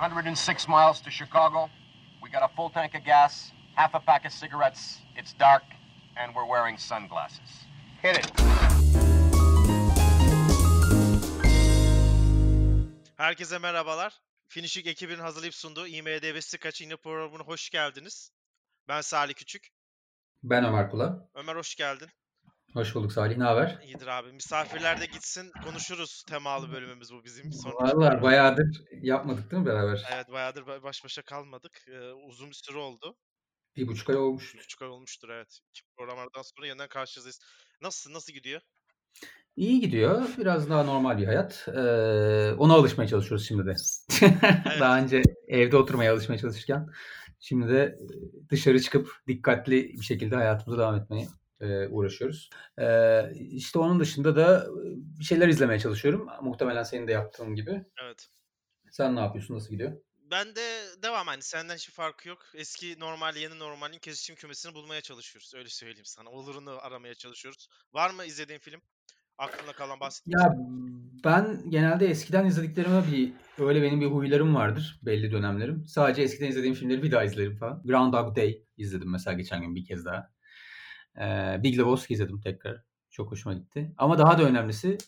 [0.00, 1.70] 106 miles to Chicago.
[2.22, 5.00] We got a full tank of gas, half a pack of cigarettes.
[5.16, 5.62] It's dark,
[6.16, 7.66] and we're wearing sunglasses.
[8.02, 8.32] Hit it.
[13.16, 14.12] Herkese merhabalar.
[14.48, 18.32] Finishing ekibinin hazırlayıp sunduğu IMDB İğne programına hoş geldiniz.
[18.88, 19.68] Ben Salih Küçük.
[20.42, 21.28] Ben Ömer Kula.
[21.34, 22.08] Ömer hoş geldin.
[22.76, 23.36] Hoş bulduk Salih.
[23.36, 23.78] Ne haber?
[23.84, 24.32] İyidir abi.
[24.32, 27.52] Misafirler de gitsin konuşuruz temalı bölümümüz bu bizim.
[27.52, 27.72] Son...
[27.72, 30.04] Vallahi bayağıdır yapmadık değil mi beraber?
[30.14, 31.86] Evet bayağıdır ba- baş başa kalmadık.
[31.88, 33.16] Ee, uzun bir süre oldu.
[33.76, 34.54] Bir buçuk ay olmuş.
[34.54, 35.58] Bir buçuk ay olmuştur evet.
[35.70, 37.40] İki programlardan sonra yeniden karşınızdayız.
[37.82, 38.12] Nasılsın?
[38.12, 38.60] Nasıl gidiyor?
[39.56, 40.28] İyi gidiyor.
[40.38, 41.68] Biraz daha normal bir hayat.
[41.68, 43.74] Ee, ona alışmaya çalışıyoruz şimdi de.
[44.80, 46.86] daha önce evde oturmaya alışmaya çalışırken
[47.40, 47.98] şimdi de
[48.50, 51.26] dışarı çıkıp dikkatli bir şekilde hayatımıza devam etmeye
[51.60, 52.50] e, uğraşıyoruz.
[52.78, 56.28] E, işte onun dışında da bir şeyler izlemeye çalışıyorum.
[56.42, 57.84] Muhtemelen senin de yaptığın gibi.
[58.04, 58.28] Evet.
[58.90, 59.54] Sen ne yapıyorsun?
[59.54, 59.92] Nasıl gidiyor?
[60.30, 62.38] Ben de devam hani senden hiçbir farkı yok.
[62.54, 65.52] Eski normal yeni normalin kesişim kümesini bulmaya çalışıyoruz.
[65.54, 66.30] Öyle söyleyeyim sana.
[66.30, 67.68] Olurunu aramaya çalışıyoruz.
[67.92, 68.80] Var mı izlediğin film?
[69.38, 70.56] Aklında kalan bahsettiğin Ya
[71.24, 75.86] ben genelde eskiden izlediklerime bir öyle benim bir huylarım vardır belli dönemlerim.
[75.86, 77.82] Sadece eskiden izlediğim filmleri bir daha izlerim falan.
[77.84, 80.35] Groundhog Day izledim mesela geçen gün bir kez daha.
[81.20, 82.82] Ee, Big Lebowski izledim tekrar.
[83.10, 83.94] Çok hoşuma gitti.
[83.98, 84.98] Ama daha da önemlisi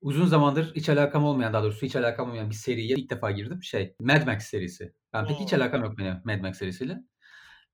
[0.00, 3.62] uzun zamandır hiç alakam olmayan daha doğrusu hiç alakam olmayan bir seriye ilk defa girdim.
[3.62, 4.92] Şey Mad Max serisi.
[5.12, 6.98] Ben pek hiç alakam yok benim Mad Max serisiyle.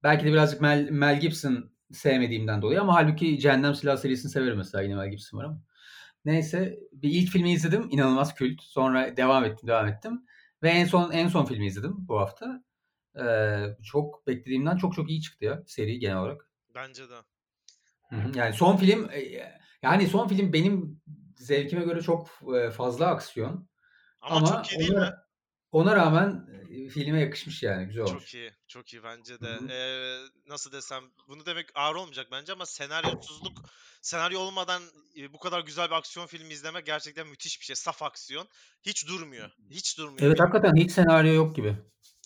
[0.03, 4.83] Belki de birazcık Mel, Mel Gibson sevmediğimden dolayı ama halbuki Cehennem Silahı serisini severim mesela
[4.83, 5.61] yine Mel Gibson var ama.
[6.25, 7.89] Neyse bir ilk filmi izledim.
[7.91, 8.63] inanılmaz kült.
[8.63, 10.27] Sonra devam ettim, devam ettim.
[10.63, 12.65] Ve en son en son filmi izledim bu hafta.
[13.21, 16.51] Ee, çok beklediğimden çok çok iyi çıktı ya seri genel olarak.
[16.75, 17.34] Bence de.
[18.35, 19.53] Yani son film e,
[19.83, 21.03] yani son film benim
[21.37, 23.69] zevkime göre çok e, fazla aksiyon.
[24.21, 25.13] Ama, Ama, çok iyi değil ona, mi?
[25.73, 28.23] ona rağmen e, filme yakışmış yani güzel olmuş.
[28.23, 28.53] Çok iyi.
[28.69, 29.49] Çok iyi bence de.
[29.49, 29.69] Hı hı.
[29.73, 33.63] Ee, nasıl desem bunu demek ağır olmayacak bence ama senaryosuzluk
[34.03, 34.83] senaryo olmadan
[35.33, 37.77] bu kadar güzel bir aksiyon filmi izlemek gerçekten müthiş bir şey.
[37.77, 38.49] Saf aksiyon.
[38.83, 39.51] Hiç durmuyor.
[39.71, 40.27] Hiç durmuyor.
[40.27, 41.77] Evet hakikaten hiç senaryo yok gibi.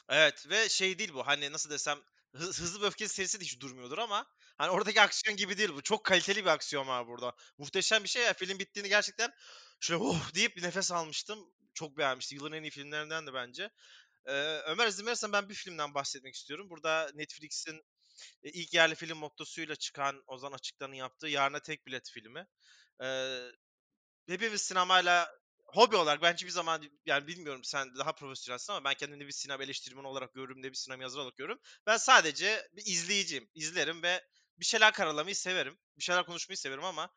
[0.08, 1.98] Evet ve şey değil bu hani nasıl desem
[2.36, 4.26] Hı- Hızlı ve Öfkeli serisi de hiç durmuyordur ama
[4.58, 5.82] hani oradaki aksiyon gibi değil bu.
[5.82, 7.32] Çok kaliteli bir aksiyon var burada.
[7.58, 8.32] Muhteşem bir şey ya.
[8.32, 9.30] Film bittiğini gerçekten
[9.80, 11.38] şöyle oh deyip bir nefes almıştım.
[11.74, 12.38] Çok beğenmiştim.
[12.38, 13.70] Yılın en iyi filmlerinden de bence.
[14.26, 14.32] Ee,
[14.66, 16.70] Ömer izin verirsen ben bir filmden bahsetmek istiyorum.
[16.70, 17.82] Burada Netflix'in
[18.42, 22.46] ilk yerli film mottosuyla çıkan Ozan Açıklan'ın yaptığı Yarına Tek Bilet filmi.
[23.02, 23.40] Ee,
[24.28, 25.30] hepimiz sinemayla
[25.68, 29.64] hobi olarak ben hiçbir zaman yani bilmiyorum sen daha profesyonelsin ama ben kendimi bir sinema
[29.64, 31.58] eleştirmeni olarak görürüm de bir sinema yazarı olarak görürüm.
[31.86, 33.48] Ben sadece bir izleyiciyim.
[33.54, 34.24] izlerim ve
[34.56, 35.78] bir şeyler karalamayı severim.
[35.98, 37.10] Bir şeyler konuşmayı severim ama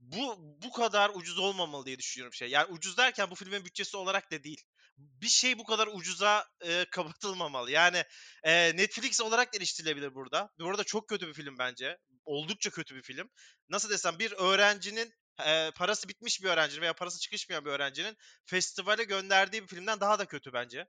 [0.00, 2.48] bu bu kadar ucuz olmamalı diye düşünüyorum şey.
[2.48, 4.62] Yani ucuz derken bu filmin bütçesi olarak da değil.
[4.96, 7.70] Bir şey bu kadar ucuza e, kapatılmamalı.
[7.70, 8.04] Yani
[8.42, 10.50] e, Netflix olarak eleştirilebilir burada.
[10.58, 11.98] Bu arada çok kötü bir film bence.
[12.24, 13.30] Oldukça kötü bir film.
[13.68, 15.14] Nasıl desem bir öğrencinin
[15.46, 20.18] e, parası bitmiş bir öğrencinin veya parası çıkışmayan bir öğrencinin festivale gönderdiği bir filmden daha
[20.18, 20.86] da kötü bence.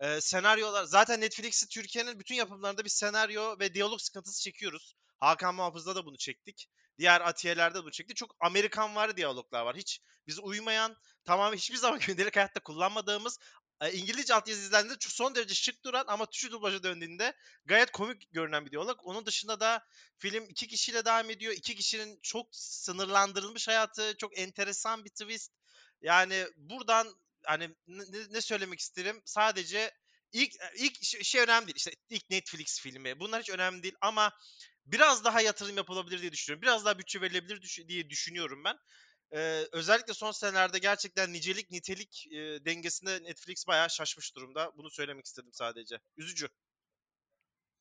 [0.00, 4.94] E, senaryolar zaten Netflix'i Türkiye'nin bütün yapımlarında bir senaryo ve diyalog sıkıntısı çekiyoruz.
[5.18, 6.68] Hakan Muhafız'da da bunu çektik.
[6.98, 8.16] Diğer atiyelerde de bunu çektik.
[8.16, 9.76] Çok Amerikan var diyaloglar var.
[9.76, 13.38] Hiç bize uymayan, tamamen hiçbir zaman gündelik hayatta kullanmadığımız
[13.80, 17.32] e, İngilizce altyazı izlendiğinde son derece şık duran ama Türkçe dublaja döndüğünde
[17.64, 19.00] gayet komik görünen bir diyalog.
[19.02, 19.86] Onun dışında da
[20.18, 21.52] film iki kişiyle devam ediyor.
[21.52, 25.52] İki kişinin çok sınırlandırılmış hayatı, çok enteresan bir twist.
[26.02, 27.14] Yani buradan
[27.44, 29.22] hani ne, ne söylemek isterim?
[29.24, 29.92] Sadece
[30.32, 31.76] ilk ilk şey, önemli değil.
[31.76, 33.20] İşte ilk Netflix filmi.
[33.20, 34.32] Bunlar hiç önemli değil ama
[34.86, 36.62] biraz daha yatırım yapılabilir diye düşünüyorum.
[36.62, 38.76] Biraz daha bütçe verilebilir diye düşünüyorum ben.
[39.32, 44.72] Ee, özellikle son senelerde gerçekten nicelik nitelik e, dengesinde Netflix bayağı şaşmış durumda.
[44.76, 46.00] Bunu söylemek istedim sadece.
[46.16, 46.48] Üzücü.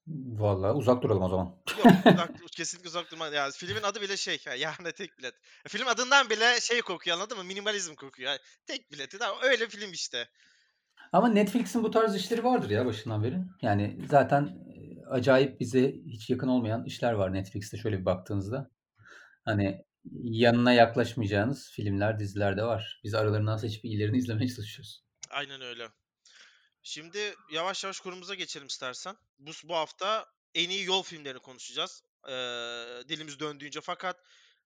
[0.08, 1.46] Vallahi uzak duralım o zaman.
[1.78, 3.28] Yok uzak, kesinlikle uzak durma.
[3.28, 5.34] Yani filmin adı bile şey ya yani tek bilet.
[5.68, 7.44] Film adından bile şey kokuyor anladın mı?
[7.44, 8.30] Minimalizm kokuyor.
[8.30, 9.18] Yani tek bileti.
[9.18, 10.28] Tamam, öyle film işte.
[11.12, 13.38] Ama Netflix'in bu tarz işleri vardır ya başından beri.
[13.62, 18.72] Yani zaten e, acayip bize hiç yakın olmayan işler var Netflix'te şöyle bir baktığınızda.
[19.46, 23.02] Hani yanına yaklaşmayacağınız filmler, diziler de var.
[23.04, 25.04] Biz aralarından seçip iyilerini izlemeye çalışıyoruz.
[25.30, 25.90] Aynen öyle.
[26.84, 29.16] Şimdi yavaş yavaş konumuza geçelim istersen.
[29.40, 30.26] Bu, bu hafta
[30.56, 32.04] en iyi yol filmlerini konuşacağız.
[32.28, 32.32] Ee,
[33.10, 34.20] dilimiz döndüğünce fakat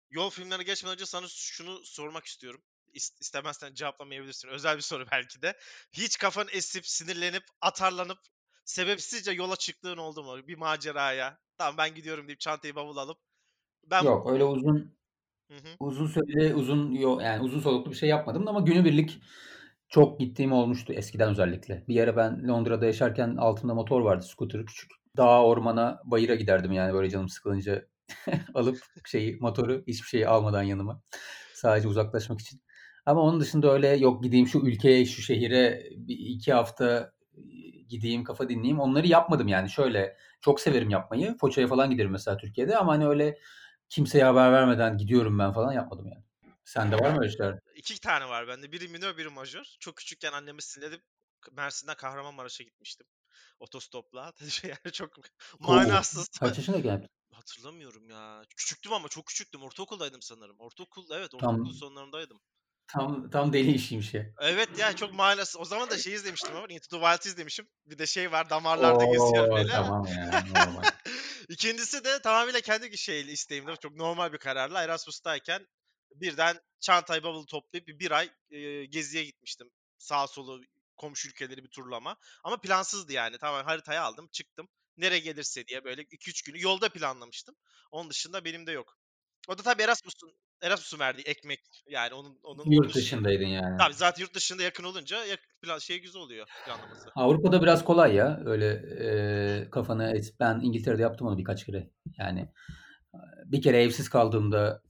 [0.09, 2.61] yol filmlerine geçmeden önce sana şunu sormak istiyorum.
[2.93, 4.47] İst- İstemezsen cevaplamayabilirsin.
[4.47, 5.57] Özel bir soru belki de.
[5.93, 8.19] Hiç kafan esip, sinirlenip, atarlanıp
[8.65, 10.47] sebepsizce yola çıktığın oldu mu?
[10.47, 11.39] Bir maceraya.
[11.57, 13.17] Tamam ben gidiyorum deyip çantayı bavul alıp.
[13.83, 14.95] Ben Yok öyle uzun
[15.49, 15.59] Hı hı.
[15.79, 19.21] uzun süreli uzun yani uzun soluklu bir şey yapmadım ama günübirlik
[19.89, 21.83] çok gittiğim olmuştu eskiden özellikle.
[21.87, 24.91] Bir yere ben Londra'da yaşarken altında motor vardı, scooter küçük.
[25.17, 27.85] Dağa, ormana, bayıra giderdim yani böyle canım sıkılınca
[28.53, 31.01] alıp şeyi motoru hiçbir şeyi almadan yanıma.
[31.53, 32.61] Sadece uzaklaşmak için.
[33.05, 37.11] Ama onun dışında öyle yok gideyim şu ülkeye, şu şehire bir iki hafta
[37.89, 38.79] gideyim kafa dinleyeyim.
[38.79, 39.69] Onları yapmadım yani.
[39.69, 41.37] Şöyle çok severim yapmayı.
[41.37, 43.37] Foça'ya falan giderim mesela Türkiye'de ama hani öyle
[43.89, 46.23] kimseye haber vermeden gidiyorum ben falan yapmadım yani.
[46.63, 47.59] Sende var mı öyle şeyler?
[47.75, 48.71] İki tane var bende.
[48.71, 49.75] Biri minör, biri majör.
[49.79, 51.01] Çok küçükken annemi sinirlenip
[51.51, 53.07] Mersin'den Kahramanmaraş'a gitmiştim.
[53.59, 54.33] Otostopla.
[54.63, 55.09] yani çok
[55.59, 56.27] manasız.
[56.39, 57.09] Kaç yaşındayken yaptın?
[57.31, 58.41] Hatırlamıyorum ya.
[58.57, 59.63] Küçüktüm ama çok küçüktüm.
[59.63, 60.55] Ortaokuldaydım sanırım.
[60.59, 62.41] Ortaokul evet Tam- ortaokul sonlarındaydım.
[62.87, 64.25] Tam tam deli işiymiş ya.
[64.39, 65.61] Evet ya çok manasız.
[65.61, 67.67] O zaman da şey izlemiştim ama Into the Wild izlemişim.
[67.85, 69.71] Bir de şey var damarlarda geziyor Oo, böyle.
[69.71, 70.43] Tamam ya.
[71.49, 75.67] İkincisi de tamamıyla kendi şeyle isteğimde çok normal bir kararla Erasmus'tayken
[76.15, 79.71] birden çantayı bavulu toplayıp bir, ay e, geziye gitmiştim.
[79.97, 80.61] Sağ solu
[80.97, 82.17] komşu ülkeleri bir turlama.
[82.43, 83.37] Ama plansızdı yani.
[83.37, 84.67] Tamamen haritayı aldım çıktım.
[84.97, 87.55] Nereye gelirse diye böyle 2-3 günü yolda planlamıştım.
[87.91, 88.97] Onun dışında benim de yok.
[89.47, 90.31] O da tabii Erasmus'un
[90.61, 93.77] Erasmus'un verdiği ekmek yani onun onun Yurt dışındaydın yani.
[93.77, 97.09] Tabii zaten yurt dışında yakın olunca yak, plan, şey güzel oluyor planlaması.
[97.15, 98.41] Avrupa'da biraz kolay ya.
[98.45, 98.67] Öyle
[98.99, 100.33] e, kafanı et.
[100.39, 101.89] Ben İngiltere'de yaptım onu birkaç kere.
[102.17, 102.49] Yani
[103.45, 104.81] bir kere evsiz kaldığımda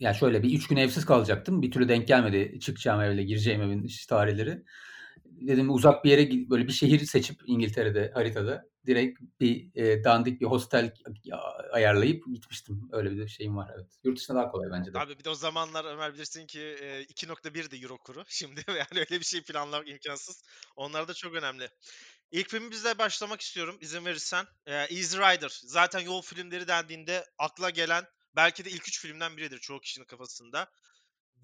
[0.00, 1.62] ya şöyle bir üç gün evsiz kalacaktım.
[1.62, 4.64] Bir türlü denk gelmedi çıkacağım evle gireceğim evin tarihleri.
[5.40, 10.46] Dedim uzak bir yere böyle bir şehir seçip İngiltere'de haritada direkt bir e, dandik bir
[10.46, 10.94] hostel
[11.72, 12.88] ayarlayıp gitmiştim.
[12.92, 13.86] Öyle bir şeyim var evet.
[14.04, 14.98] Yurt dışında daha kolay bence de.
[14.98, 18.24] Abi bir de o zamanlar Ömer bilirsin ki e, 2.1 de euro kuru.
[18.28, 20.42] Şimdi yani öyle bir şey planlamak imkansız.
[20.76, 21.68] Onlar da çok önemli.
[22.30, 24.46] İlk filmimizle başlamak istiyorum izin verirsen.
[24.66, 25.60] E, Easy Rider.
[25.64, 28.04] Zaten yol filmleri dendiğinde akla gelen
[28.36, 30.70] belki de ilk üç filmden biridir çoğu kişinin kafasında.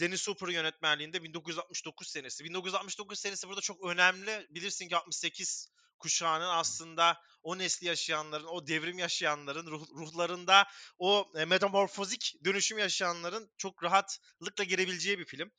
[0.00, 2.44] Dennis Hopper yönetmenliğinde 1969 senesi.
[2.44, 4.46] 1969 senesi burada çok önemli.
[4.50, 5.68] Bilirsin ki 68
[5.98, 10.66] kuşağının aslında o nesli yaşayanların, o devrim yaşayanların ruh, ruhlarında
[10.98, 15.50] o e, metamorfozik dönüşüm yaşayanların çok rahatlıkla girebileceği bir film.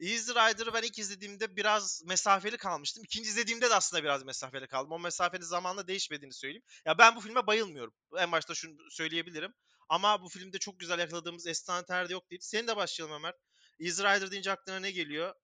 [0.00, 3.04] Easy Rider'ı ben ilk izlediğimde biraz mesafeli kalmıştım.
[3.04, 4.92] İkinci izlediğimde de aslında biraz mesafeli kaldım.
[4.92, 6.62] O mesafenin zamanla değişmediğini söyleyeyim.
[6.86, 7.94] Ya ben bu filme bayılmıyorum.
[8.18, 9.54] En başta şunu söyleyebilirim.
[9.88, 12.40] Ama bu filmde çok güzel yakaladığımız estaneterde yok değil.
[12.44, 13.34] Senin de başlayalım Ömer.
[13.82, 15.34] Easy Rider deyince aklına ne geliyor?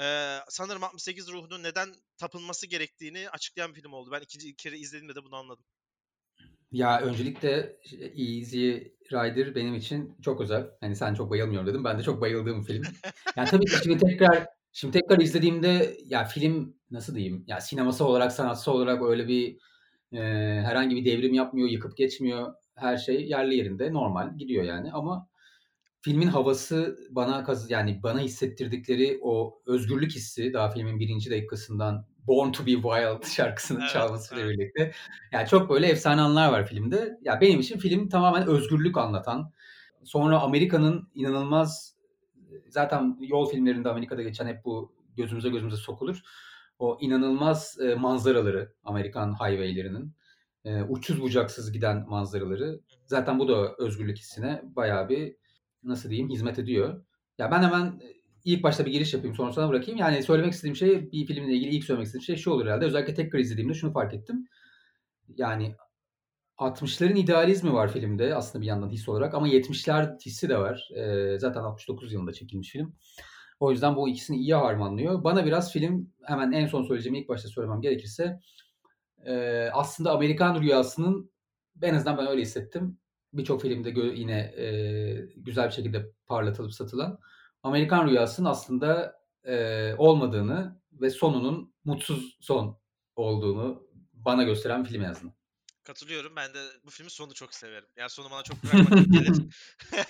[0.00, 1.88] Ee, sanırım 68 ruhunun neden
[2.18, 4.10] tapınması gerektiğini açıklayan bir film oldu.
[4.12, 5.64] Ben ikinci kere izlediğimde de bunu anladım.
[6.72, 7.76] Ya öncelikle
[8.16, 8.70] Easy
[9.12, 10.66] Rider benim için çok özel.
[10.80, 11.84] Hani sen çok bayılmıyorum dedim.
[11.84, 12.82] Ben de çok bayıldığım film.
[13.36, 17.44] Yani tabii ki şimdi tekrar şimdi tekrar izlediğimde ya film nasıl diyeyim?
[17.46, 19.58] Ya sineması olarak, sanatsal olarak öyle bir
[20.12, 20.20] e,
[20.62, 22.54] herhangi bir devrim yapmıyor, yıkıp geçmiyor.
[22.74, 24.92] Her şey yerli yerinde, normal gidiyor yani.
[24.92, 25.28] Ama
[26.00, 32.52] filmin havası bana kaz yani bana hissettirdikleri o özgürlük hissi daha filmin birinci dakikasından Born
[32.52, 34.58] to be Wild şarkısının Evet, çalmasıyla evet.
[34.58, 34.92] birlikte.
[35.32, 37.18] Yani çok böyle efsane anlar var filmde.
[37.22, 39.52] Ya benim için film tamamen özgürlük anlatan.
[40.04, 41.96] Sonra Amerika'nın inanılmaz
[42.68, 46.20] zaten yol filmlerinde Amerika'da geçen hep bu gözümüze gözümüze sokulur.
[46.78, 50.14] O inanılmaz e, manzaraları Amerikan highway'lerinin
[50.64, 52.80] e, uçsuz bucaksız giden manzaraları.
[53.06, 55.36] Zaten bu da özgürlük hissine bayağı bir
[55.86, 57.04] nasıl diyeyim hizmet ediyor.
[57.38, 58.00] Ya ben hemen
[58.44, 59.98] ilk başta bir giriş yapayım sonra sana bırakayım.
[60.00, 62.84] Yani söylemek istediğim şey bir filmle ilgili ilk söylemek istediğim şey şu olur herhalde.
[62.84, 64.46] Özellikle tekrar izlediğimde şunu fark ettim.
[65.36, 65.76] Yani
[66.58, 70.88] 60'ların idealizmi var filmde aslında bir yandan his olarak ama 70'ler hissi de var.
[70.96, 72.94] Ee, zaten 69 yılında çekilmiş film.
[73.60, 75.24] O yüzden bu ikisini iyi harmanlıyor.
[75.24, 78.40] Bana biraz film hemen en son söyleyeceğim ilk başta söylemem gerekirse
[79.26, 81.30] e, aslında Amerikan rüyasının
[81.82, 82.98] en azından ben öyle hissettim.
[83.36, 84.66] Birçok filmde yine e,
[85.36, 87.18] güzel bir şekilde parlatılıp satılan
[87.62, 92.78] Amerikan rüyasının aslında e, olmadığını ve sonunun mutsuz son
[93.16, 95.34] olduğunu bana gösteren film azından.
[95.86, 96.36] Katılıyorum.
[96.36, 97.88] Ben de bu filmin sonunu çok severim.
[97.96, 99.36] Yani sonu bana çok pragmatik gelir.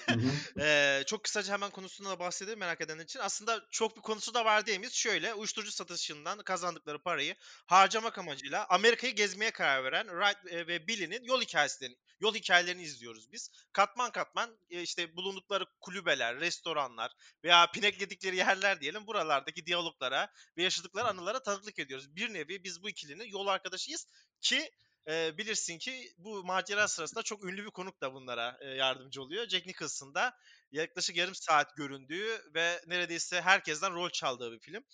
[0.59, 3.21] Eee, çok kısaca hemen konusundan da bahsedeyim merak edenler için.
[3.21, 4.95] Aslında çok bir konusu da var diyemeyiz.
[4.95, 7.35] Şöyle uyuşturucu satışından kazandıkları parayı
[7.67, 13.51] harcamak amacıyla Amerika'yı gezmeye karar veren Wright ve Billy'nin yol hikayelerini, yol hikayelerini izliyoruz biz.
[13.73, 17.13] Katman katman işte bulundukları kulübeler, restoranlar
[17.45, 22.17] veya pinekledikleri yerler diyelim buralardaki diyaloglara ve yaşadıkları anılara tanıklık ediyoruz.
[22.17, 24.07] Bir nevi biz bu ikilinin yol arkadaşıyız
[24.41, 24.71] ki
[25.09, 29.49] e, bilirsin ki bu macera sırasında çok ünlü bir konuk da bunlara e, yardımcı oluyor.
[29.49, 30.37] Jack Nicholson da
[30.73, 34.85] yaklaşık yarım saat göründüğü ve neredeyse herkesten rol çaldığı bir film.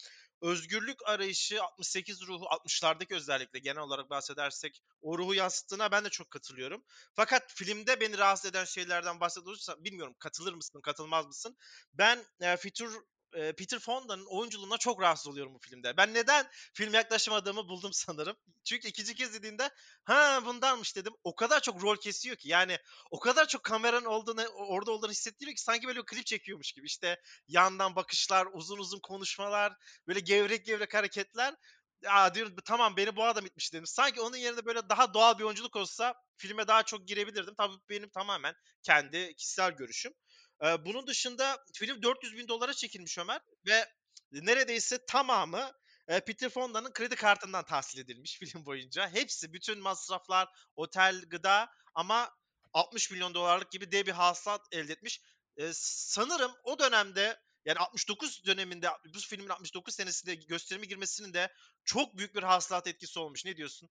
[0.40, 6.30] Özgürlük arayışı 68 ruhu 60'lardaki özellikle genel olarak bahsedersek o ruhu yansıttığına ben de çok
[6.30, 6.84] katılıyorum.
[7.14, 11.56] Fakat filmde beni rahatsız eden şeylerden bahsediyorsa bilmiyorum katılır mısın katılmaz mısın?
[11.94, 13.02] Ben e, Fitur
[13.34, 15.96] e, Peter Fonda'nın oyunculuğuna çok rahatsız oluyorum bu filmde.
[15.96, 18.36] Ben neden film yaklaşamadığımı buldum sanırım.
[18.64, 19.70] Çünkü ikinci kez izlediğimde
[20.04, 21.12] ha bundanmış dedim.
[21.24, 22.78] O kadar çok rol kesiyor ki yani
[23.10, 26.86] o kadar çok kameranın olduğunu orada olduğunu hissettiriyor ki sanki böyle bir klip çekiyormuş gibi.
[26.86, 29.72] İşte yandan bakışlar, uzun uzun konuşmalar,
[30.06, 31.54] böyle gevrek gevrek hareketler.
[32.02, 33.86] Ya diyorum tamam beni bu adam itmiş dedim.
[33.86, 37.54] Sanki onun yerine böyle daha doğal bir oyunculuk olsa filme daha çok girebilirdim.
[37.54, 40.12] Tabii benim tamamen kendi kişisel görüşüm.
[40.60, 43.88] Bunun dışında film 400 bin dolara çekilmiş Ömer ve
[44.32, 45.72] neredeyse tamamı
[46.08, 49.08] e, Peter Fonda'nın kredi kartından tahsil edilmiş film boyunca.
[49.08, 52.30] Hepsi bütün masraflar, otel, gıda ama
[52.72, 55.20] 60 milyon dolarlık gibi dev bir hasılat elde etmiş.
[55.56, 61.52] Ee, sanırım o dönemde yani 69 döneminde bu filmin 69 senesinde gösterime girmesinin de
[61.84, 63.44] çok büyük bir hasılat etkisi olmuş.
[63.44, 63.90] Ne diyorsun?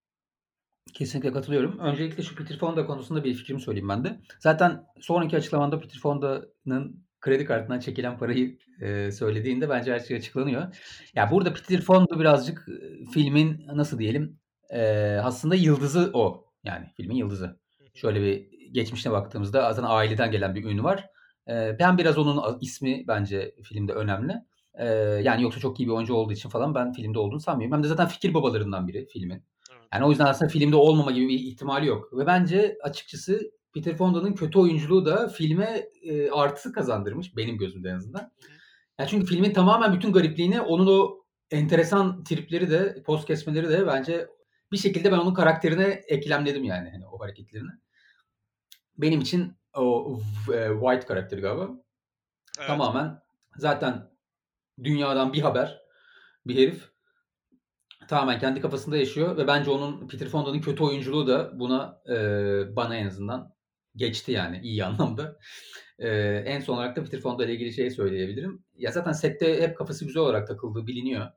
[0.94, 1.80] Kesinlikle katılıyorum.
[1.80, 4.22] Öncelikle şu Peter Fonda konusunda bir fikrimi söyleyeyim ben de.
[4.40, 10.76] Zaten sonraki açıklamanda Peter Fonda'nın kredi kartından çekilen parayı e, söylediğinde bence her şey açıklanıyor.
[11.16, 12.68] Ya burada Peter Fonda birazcık
[13.14, 14.82] filmin nasıl diyelim e,
[15.24, 16.46] aslında yıldızı o.
[16.64, 17.60] Yani filmin yıldızı.
[17.94, 21.06] Şöyle bir geçmişine baktığımızda zaten aileden gelen bir ünlü var.
[21.50, 24.34] E, ben biraz onun ismi bence filmde önemli.
[24.74, 24.86] E,
[25.24, 27.76] yani yoksa çok iyi bir oyuncu olduğu için falan ben filmde olduğunu sanmıyorum.
[27.76, 29.44] Hem de zaten fikir babalarından biri filmin.
[29.93, 32.17] Yani o yüzden aslında filmde olmama gibi bir ihtimali yok.
[32.17, 37.95] Ve bence açıkçası Peter Fonda'nın kötü oyunculuğu da filme e, artısı kazandırmış benim gözümde en
[37.95, 38.31] azından.
[39.00, 41.21] Yani çünkü filmin tamamen bütün garipliğini onun o
[41.51, 44.27] enteresan tripleri de post kesmeleri de bence
[44.71, 47.71] bir şekilde ben onun karakterine eklemledim yani hani o hareketlerini.
[48.98, 50.19] Benim için o
[50.53, 51.69] e, White karakteri galiba.
[52.57, 52.67] Evet.
[52.67, 53.19] Tamamen
[53.57, 54.12] zaten
[54.83, 55.81] dünyadan bir haber
[56.45, 56.90] bir herif
[58.08, 62.15] tamamen kendi kafasında yaşıyor ve bence onun Peter Fonda'nın kötü oyunculuğu da buna e,
[62.75, 63.53] bana en azından
[63.96, 65.39] geçti yani iyi anlamda.
[66.00, 66.10] E,
[66.46, 68.65] en son olarak da Peter Fonda ile ilgili şey söyleyebilirim.
[68.75, 71.27] Ya zaten sette hep kafası güzel olarak takıldığı biliniyor.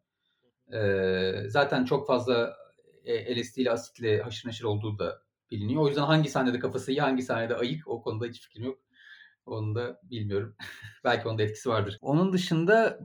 [0.72, 2.56] E, zaten çok fazla
[3.06, 5.82] LSD ile asitle haşır neşir olduğu da biliniyor.
[5.82, 8.83] O yüzden hangi sahnede kafası iyi, hangi sahnede ayık o konuda hiç fikrim yok.
[9.46, 10.56] Onu da bilmiyorum.
[11.04, 11.98] Belki onun da etkisi vardır.
[12.00, 13.00] Onun dışında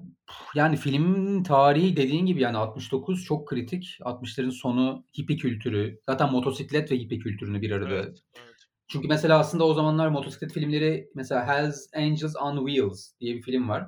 [0.55, 3.97] yani filmin tarihi dediğin gibi yani 69 çok kritik.
[3.99, 5.99] 60'ların sonu hippie kültürü.
[6.09, 7.93] Zaten motosiklet ve hippie kültürünü bir arada.
[7.93, 8.55] Evet, evet.
[8.87, 13.69] Çünkü mesela aslında o zamanlar motosiklet filmleri mesela Hells Angels on Wheels diye bir film
[13.69, 13.87] var.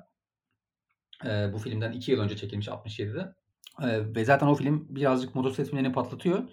[1.25, 3.33] Ee, bu filmden iki yıl önce çekilmiş 67'de.
[3.83, 6.43] Ee, ve zaten o film birazcık motosiklet filmlerini patlatıyor.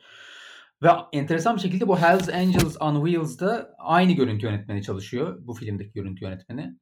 [0.82, 5.38] Ve enteresan bir şekilde bu Hells Angels on Wheels'da aynı görüntü yönetmeni çalışıyor.
[5.40, 6.76] Bu filmdeki görüntü yönetmeni.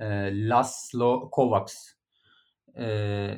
[0.00, 0.06] E,
[0.48, 1.74] Laszlo Kovacs.
[2.74, 2.86] E,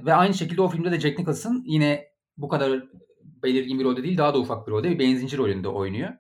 [0.05, 2.05] ve aynı şekilde o filmde de Jack Nicholson yine
[2.37, 2.85] bu kadar
[3.23, 6.11] belirgin bir rolde değil daha da ufak bir rolde bir benzinci rolünde oynuyor.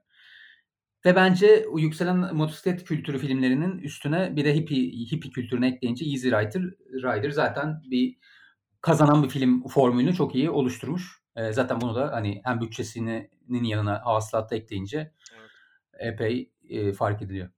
[1.04, 6.62] Ve bence yükselen motosiklet kültürü filmlerinin üstüne bir de hippie, hippie kültürünü ekleyince Easy Rider,
[6.92, 8.16] Rider zaten bir
[8.80, 11.19] kazanan bir film formülünü çok iyi oluşturmuş.
[11.37, 13.30] E, zaten bunu da hani hem bütçesinin
[13.64, 15.50] yanına hasılatta ekleyince evet.
[15.99, 17.50] epey e, fark ediliyor.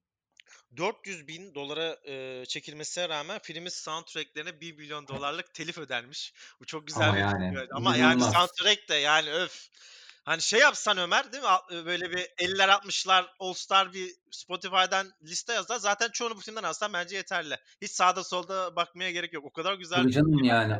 [0.76, 6.34] 400 bin dolara e, çekilmesine rağmen filmin soundtracklerine 1 milyon dolarlık telif ödenmiş.
[6.60, 7.68] Bu çok güzel ama bir yani, film.
[7.72, 9.68] Ama yani soundtrack de yani öf.
[10.24, 11.84] Hani şey yapsan Ömer değil mi?
[11.86, 16.92] Böyle bir 50'ler 60'lar All Star bir Spotify'dan liste yazsa zaten çoğunu bu filmden alsan
[16.92, 17.56] bence yeterli.
[17.82, 19.44] Hiç sağda solda bakmaya gerek yok.
[19.44, 19.98] O kadar güzel.
[19.98, 20.76] Tabii canım yani.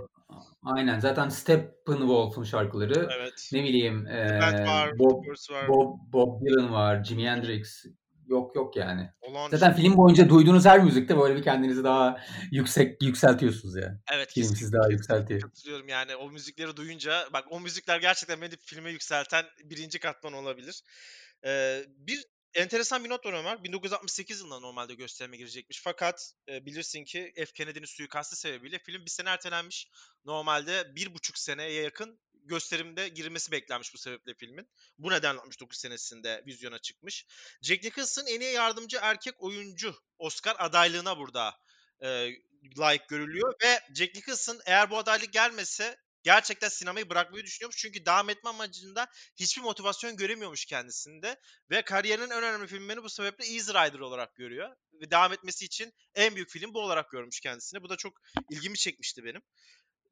[0.62, 1.00] Aynen.
[1.00, 3.08] Zaten Steppenwolf'un şarkıları.
[3.18, 3.50] Evet.
[3.52, 4.06] Ne bileyim.
[4.06, 5.68] E, var, Bob, var.
[5.68, 7.04] Bob, Bob Dylan var.
[7.04, 7.84] Jimi Hendrix.
[8.32, 9.10] Yok yok yani.
[9.20, 12.20] Olan Zaten film boyunca duyduğunuz her müzikte böyle bir kendinizi daha
[12.50, 13.98] yüksek yükseltiyorsunuz yani.
[14.12, 14.32] Evet.
[14.32, 15.40] Film sizi daha yükseltiyor.
[15.40, 20.82] Katılıyorum yani o müzikleri duyunca bak o müzikler gerçekten beni filme yükselten birinci katman olabilir.
[21.46, 22.24] Ee, bir
[22.54, 23.64] enteresan bir not var Ömer.
[23.64, 25.80] 1968 yılında normalde gösterime girecekmiş.
[25.84, 27.46] Fakat e, bilirsin ki F.
[27.54, 29.88] Kennedy'nin suikastı sebebiyle film bir sene ertelenmiş.
[30.24, 34.68] Normalde bir buçuk seneye yakın gösterimde girmesi beklenmiş bu sebeple filmin.
[34.98, 37.26] Bu nedenle 69 senesinde vizyona çıkmış.
[37.62, 41.54] Jack Nicholson en iyi yardımcı erkek oyuncu Oscar adaylığına burada
[42.00, 42.30] e,
[42.78, 47.76] layık görülüyor ve Jack Nicholson eğer bu adaylık gelmese gerçekten sinemayı bırakmayı düşünüyormuş.
[47.76, 49.06] Çünkü devam etme amacında
[49.36, 51.36] hiçbir motivasyon göremiyormuş kendisinde.
[51.70, 54.76] Ve kariyerinin en önemli filmlerini bu sebeple Easy Rider olarak görüyor.
[54.92, 57.82] Ve devam etmesi için en büyük film bu olarak görmüş kendisini.
[57.82, 58.12] Bu da çok
[58.50, 59.42] ilgimi çekmişti benim.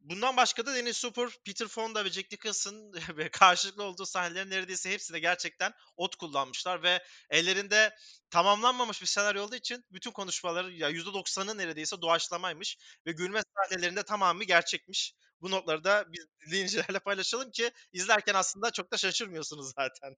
[0.01, 4.91] Bundan başka da Dennis Super, Peter Fonda ve Jack Nicholson ve karşılıklı olduğu sahnelerin neredeyse
[4.91, 7.91] hepsi de gerçekten ot kullanmışlar ve ellerinde
[8.31, 14.45] tamamlanmamış bir senaryo olduğu için bütün konuşmaları ya %90'ı neredeyse doğaçlamaymış ve gülme sahnelerinde tamamı
[14.45, 15.15] gerçekmiş.
[15.41, 20.15] Bu notları da biz dinleyicilerle paylaşalım ki izlerken aslında çok da şaşırmıyorsunuz zaten.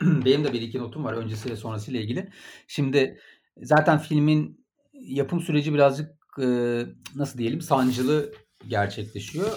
[0.24, 2.32] Benim de bir iki notum var öncesi ve sonrası ile ilgili.
[2.66, 3.20] Şimdi
[3.56, 6.20] zaten filmin yapım süreci birazcık
[7.14, 8.32] nasıl diyelim sancılı
[8.68, 9.50] gerçekleşiyor.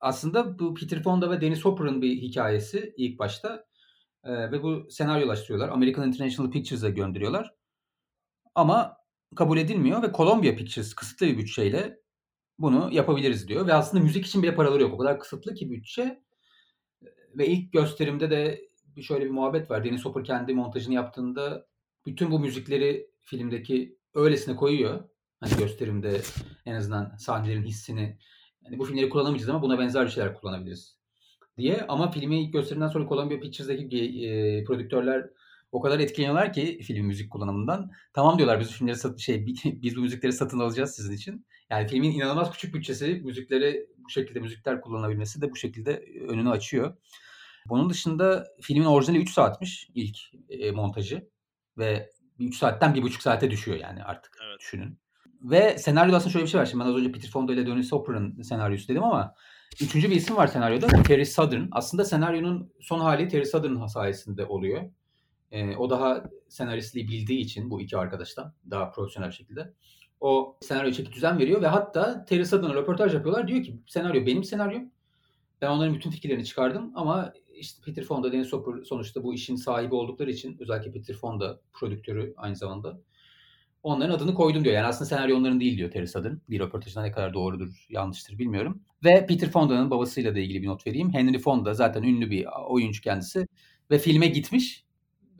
[0.00, 3.66] Aslında bu Peter Fonda ve Dennis Hopper'ın bir hikayesi ilk başta.
[4.24, 5.68] E, ve bu senaryolaştırıyorlar.
[5.68, 7.54] American International Pictures'a gönderiyorlar.
[8.54, 8.96] Ama
[9.36, 12.00] kabul edilmiyor ve Columbia Pictures kısıtlı bir bütçeyle
[12.58, 13.66] bunu yapabiliriz diyor.
[13.66, 14.94] Ve aslında müzik için bile paraları yok.
[14.94, 16.22] O kadar kısıtlı ki bütçe.
[17.34, 18.68] Ve ilk gösterimde de
[19.02, 19.84] şöyle bir muhabbet var.
[19.84, 21.66] Dennis Hopper kendi montajını yaptığında
[22.06, 25.04] bütün bu müzikleri filmdeki öylesine koyuyor.
[25.40, 26.20] Hani gösterimde
[26.66, 28.18] en azından sahnelerin hissini.
[28.66, 30.96] Yani bu filmleri kullanamayacağız ama buna benzer bir şeyler kullanabiliriz
[31.58, 31.84] diye.
[31.88, 35.30] Ama filmi ilk gösterimden sonra Columbia Pictures'daki e, prodüktörler
[35.72, 37.90] o kadar etkileniyorlar ki film müzik kullanımından.
[38.12, 41.46] Tamam diyorlar biz filmleri sat şey biz bu müzikleri satın alacağız sizin için.
[41.70, 46.96] Yani filmin inanılmaz küçük bütçesi müzikleri bu şekilde müzikler kullanabilmesi de bu şekilde önünü açıyor.
[47.68, 50.16] Bunun dışında filmin orijinali 3 saatmiş ilk
[50.48, 51.28] e, montajı
[51.78, 54.60] ve 3 saatten 1,5 saate düşüyor yani artık evet.
[54.60, 54.98] düşünün.
[55.42, 56.66] Ve senaryoda aslında şöyle bir şey var.
[56.66, 59.34] Şimdi ben az önce Peter Fonda ile Dennis Hopper'ın senaryosu dedim ama
[59.80, 60.86] üçüncü bir isim var senaryoda.
[60.86, 61.68] Terry Southern.
[61.72, 64.90] Aslında senaryonun son hali Terry Southern sayesinde oluyor.
[65.50, 69.72] E, o daha senaristliği bildiği için bu iki arkadaştan daha profesyonel şekilde
[70.20, 73.48] o senaryo çeki düzen veriyor ve hatta Terry Southern'a röportaj yapıyorlar.
[73.48, 74.90] Diyor ki senaryo benim senaryom.
[75.62, 79.94] Ben onların bütün fikirlerini çıkardım ama işte Peter Fonda, Dennis Hopper sonuçta bu işin sahibi
[79.94, 83.00] oldukları için özellikle Peter Fonda prodüktörü aynı zamanda
[83.86, 84.74] onların adını koydum diyor.
[84.74, 86.36] Yani aslında senaryo onların değil diyor Terry Southern.
[86.50, 88.82] Bir röportajında ne kadar doğrudur, yanlıştır bilmiyorum.
[89.04, 91.14] Ve Peter Fonda'nın babasıyla da ilgili bir not vereyim.
[91.14, 93.46] Henry Fonda zaten ünlü bir oyuncu kendisi
[93.90, 94.84] ve filme gitmiş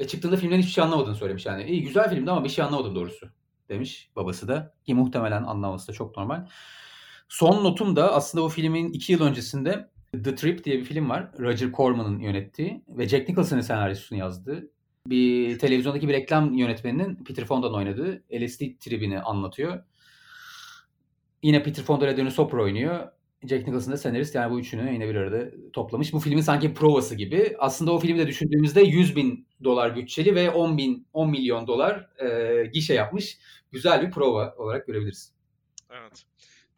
[0.01, 1.65] ve çıktığında filmden hiçbir şey anlamadığını söylemiş yani.
[1.65, 3.29] İyi güzel filmdi ama bir şey anlamadım doğrusu
[3.69, 4.75] demiş babası da.
[4.85, 6.47] Ki muhtemelen anlaması da çok normal.
[7.29, 9.91] Son notum da aslında o filmin iki yıl öncesinde
[10.25, 11.31] The Trip diye bir film var.
[11.39, 14.71] Roger Corman'ın yönettiği ve Jack Nicholson'ın senaryosunu yazdığı.
[15.11, 19.83] Bir televizyondaki bir reklam yönetmeninin Peter Fonda'nın oynadığı LSD tribini anlatıyor.
[21.43, 23.09] Yine Peter Fonda ile Dennis oynuyor.
[23.43, 26.13] Jack Nicholson da senarist yani bu üçünü yine bir arada toplamış.
[26.13, 27.57] Bu filmin sanki provası gibi.
[27.59, 32.09] Aslında o filmi de düşündüğümüzde 100 bin dolar bütçeli ve 10 bin 10 milyon dolar
[32.19, 33.39] e, gişe yapmış.
[33.73, 35.33] Güzel bir prova olarak görebiliriz.
[35.91, 36.25] Evet.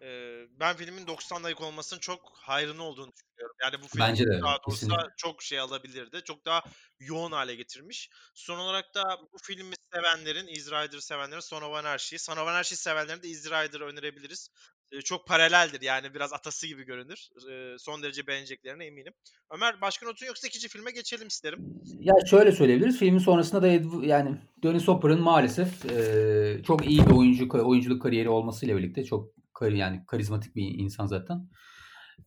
[0.03, 3.57] Ee, ben filmin 90 dakika olmasının çok hayrını olduğunu düşünüyorum.
[3.63, 6.21] Yani bu film Bence de, rahat olsa çok şey alabilirdi.
[6.25, 6.63] Çok daha
[7.01, 8.11] yoğun hale getirmiş.
[8.35, 12.75] Son olarak da bu filmi sevenlerin, Easy Rider sevenlerin Son of Anarchy, Son of Anarchy
[12.75, 14.49] sevenlerin de Easy Rider'ı önerebiliriz.
[14.93, 17.29] Ee, çok paraleldir yani biraz atası gibi görünür.
[17.51, 19.13] Ee, son derece beğeneceklerine eminim.
[19.51, 21.81] Ömer başka notun yoksa ikinci filme geçelim isterim.
[22.01, 22.99] Ya şöyle söyleyebiliriz.
[22.99, 23.69] Filmin sonrasında da
[24.07, 30.05] yani Dennis Hopper'ın maalesef e, çok iyi bir oyuncu oyunculuk kariyeri olmasıyla birlikte çok yani
[30.07, 31.49] karizmatik bir insan zaten.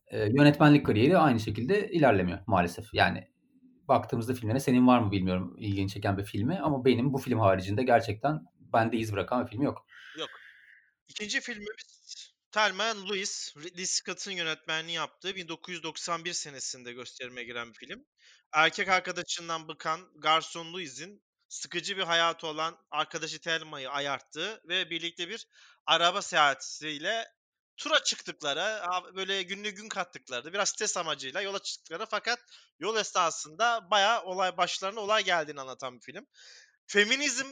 [0.06, 2.94] E, yönetmenlik kariyeri aynı şekilde ilerlemiyor maalesef.
[2.94, 3.28] Yani
[3.88, 7.82] baktığımızda filmlere senin var mı bilmiyorum ilgini çeken bir filmi ama benim bu film haricinde
[7.82, 9.86] gerçekten bende iz bırakan bir film yok.
[10.18, 10.30] Yok.
[11.08, 12.02] İkinci filmimiz
[12.52, 18.04] Thelma Louise, Ridley Scott'ın yönetmenliği yaptığı 1991 senesinde gösterime giren bir film.
[18.52, 25.46] Erkek arkadaşından bıkan garson Louise'in sıkıcı bir hayatı olan arkadaşı Thelma'yı ayarttığı ve birlikte bir
[25.86, 27.28] araba seyahatiyle
[27.76, 28.82] tura çıktıkları,
[29.14, 32.38] böyle günlü gün kattıkları, biraz stres amacıyla yola çıktıkları fakat
[32.78, 36.26] yol esnasında bayağı olay başlarına olay geldiğini anlatan bir film.
[36.86, 37.46] Feminizm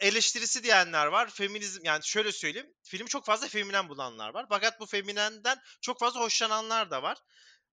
[0.00, 1.30] eleştirisi diyenler var.
[1.30, 2.74] Feminizm yani şöyle söyleyeyim.
[2.82, 4.46] Film çok fazla feminen bulanlar var.
[4.48, 7.18] Fakat bu feminenden çok fazla hoşlananlar da var.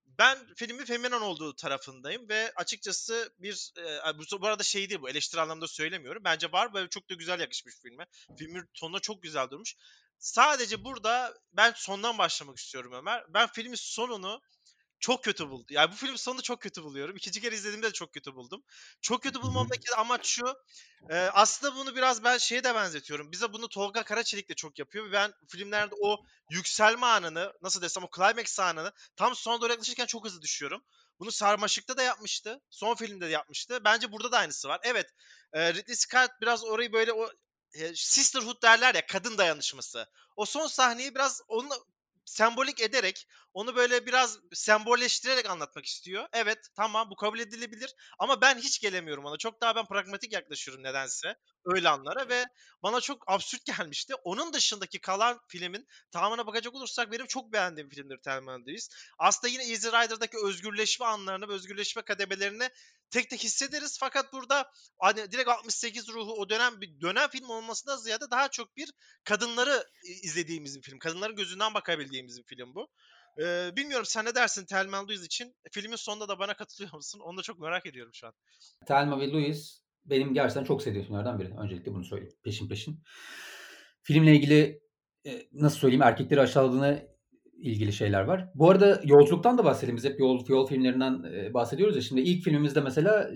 [0.06, 5.10] Ben filmin feminen olduğu tarafındayım ve açıkçası bir e, bu, bu arada şey değil bu
[5.10, 6.24] eleştiri anlamda söylemiyorum.
[6.24, 8.06] Bence var ve çok da güzel yakışmış filme.
[8.38, 9.74] Filmin tonuna çok güzel durmuş.
[10.24, 13.24] Sadece burada ben sondan başlamak istiyorum Ömer.
[13.28, 14.40] Ben filmin sonunu
[15.00, 15.66] çok kötü buldum.
[15.70, 17.16] Yani bu film sonunu çok kötü buluyorum.
[17.16, 18.62] İkinci kere izlediğimde de çok kötü buldum.
[19.00, 20.44] Çok kötü bulmamdaki amaç şu.
[21.10, 23.32] E, aslında bunu biraz ben şeye de benzetiyorum.
[23.32, 25.12] Bize bunu Tolga Karaçelik de çok yapıyor.
[25.12, 26.16] Ben filmlerde o
[26.50, 30.84] yükselme anını, nasıl desem o climax anını tam sona doğru yaklaşırken çok hızlı düşüyorum.
[31.18, 32.60] Bunu Sarmaşık'ta da yapmıştı.
[32.70, 33.84] Son filmde de yapmıştı.
[33.84, 34.80] Bence burada da aynısı var.
[34.82, 35.10] Evet.
[35.52, 37.30] E, Ridley Scott biraz orayı böyle o
[37.94, 40.06] sisterhood derler ya kadın dayanışması.
[40.36, 41.70] O son sahneyi biraz onun
[42.24, 46.28] sembolik ederek onu böyle biraz sembolleştirerek anlatmak istiyor.
[46.32, 49.36] Evet tamam bu kabul edilebilir ama ben hiç gelemiyorum ona.
[49.36, 52.46] Çok daha ben pragmatik yaklaşıyorum nedense öyle anlara ve
[52.82, 54.14] bana çok absürt gelmişti.
[54.14, 58.58] Onun dışındaki kalan filmin tamamına bakacak olursak benim çok beğendiğim filmdir Thelma
[59.18, 62.70] Aslında yine Easy Rider'daki özgürleşme anlarını ve özgürleşme kademelerini
[63.14, 63.98] tek tek hissederiz.
[64.00, 68.76] Fakat burada hani direkt 68 ruhu o dönem bir dönem film olmasından ziyade daha çok
[68.76, 68.90] bir
[69.24, 69.84] kadınları
[70.22, 70.98] izlediğimiz bir film.
[70.98, 72.88] Kadınların gözünden bakabildiğimiz bir film bu.
[73.38, 75.56] Ee, bilmiyorum sen ne dersin Thelma Louise için?
[75.72, 77.20] Filmin sonunda da bana katılıyor musun?
[77.20, 78.32] Onu da çok merak ediyorum şu an.
[78.86, 79.72] Thelma ve Louise
[80.04, 81.54] benim gerçekten çok sevdiğim filmlerden biri.
[81.58, 83.02] Öncelikle bunu söyleyeyim peşin peşin.
[84.02, 84.80] Filmle ilgili
[85.26, 87.13] e, nasıl söyleyeyim erkekleri aşağıladığına
[87.56, 88.48] ilgili şeyler var.
[88.54, 89.96] Bu arada yolculuktan da bahsedelim.
[89.96, 92.02] Biz hep yol, yol filmlerinden e, bahsediyoruz ya.
[92.02, 93.30] Şimdi ilk filmimizde mesela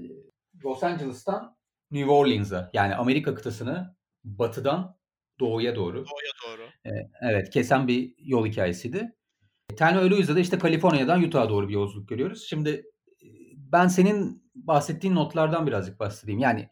[0.65, 1.57] Los Angeles'tan
[1.91, 4.97] New Orleans'a yani Amerika kıtasını batıdan
[5.41, 5.95] doğuya doğru.
[5.95, 6.63] Doğuya doğru.
[6.87, 9.15] E, evet kesen bir yol hikayesiydi.
[9.77, 12.47] Thelma Louise'da da işte Kaliforniya'dan Utah'a doğru bir yolculuk görüyoruz.
[12.49, 16.41] Şimdi e, ben senin bahsettiğin notlardan birazcık bahsedeyim.
[16.41, 16.69] Yani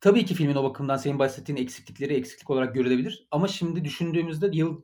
[0.00, 3.26] tabii ki filmin o bakımdan senin bahsettiğin eksiklikleri eksiklik olarak görülebilir.
[3.30, 4.82] Ama şimdi düşündüğümüzde yıl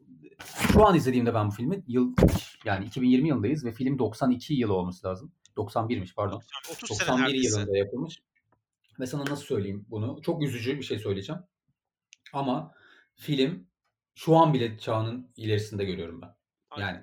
[0.72, 2.14] şu an izlediğimde ben bu filmi yıl
[2.64, 5.32] yani 2020 yılındayız ve film 92 yılı olması lazım.
[5.56, 6.42] 91'miş pardon.
[6.70, 8.18] 30 91 yılında yapılmış.
[9.00, 10.22] Ve sana nasıl söyleyeyim bunu?
[10.22, 11.42] Çok üzücü bir şey söyleyeceğim.
[12.32, 12.72] Ama
[13.14, 13.66] film
[14.14, 16.30] şu an bile çağının ilerisinde görüyorum ben.
[16.78, 16.98] Yani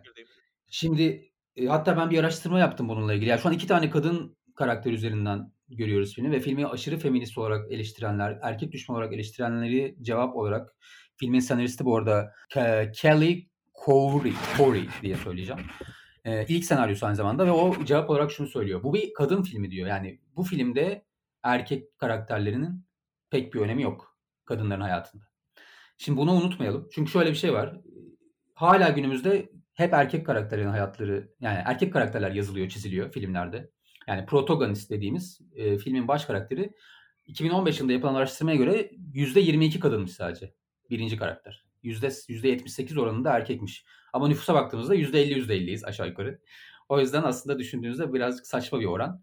[0.67, 3.29] şimdi e, hatta ben bir araştırma yaptım bununla ilgili.
[3.29, 7.71] Yani şu an iki tane kadın karakter üzerinden görüyoruz filmi ve filmi aşırı feminist olarak
[7.71, 10.75] eleştirenler, erkek düşman olarak eleştirenleri cevap olarak
[11.17, 12.33] filmin senaristi bu arada
[12.93, 13.49] Kelly
[13.85, 15.61] Corey, Corey diye söyleyeceğim.
[16.25, 18.83] Ee, ilk senaryosu aynı zamanda ve o cevap olarak şunu söylüyor.
[18.83, 19.87] Bu bir kadın filmi diyor.
[19.87, 21.05] Yani bu filmde
[21.43, 22.85] erkek karakterlerinin
[23.29, 25.23] pek bir önemi yok kadınların hayatında.
[25.97, 26.89] Şimdi bunu unutmayalım.
[26.91, 27.77] Çünkü şöyle bir şey var.
[28.53, 33.69] Hala günümüzde hep erkek karakterlerin hayatları yani erkek karakterler yazılıyor, çiziliyor filmlerde.
[34.07, 36.73] Yani protagonist dediğimiz e, filmin baş karakteri
[37.25, 40.53] 2015 yılında yapılan araştırmaya göre %22 kadınmış sadece.
[40.89, 41.65] Birinci karakter.
[41.83, 43.85] Yüzde, %78 oranında erkekmiş.
[44.13, 46.39] Ama nüfusa baktığımızda %50 %50'yiz aşağı yukarı.
[46.89, 49.21] O yüzden aslında düşündüğünüzzde birazcık saçma bir oran.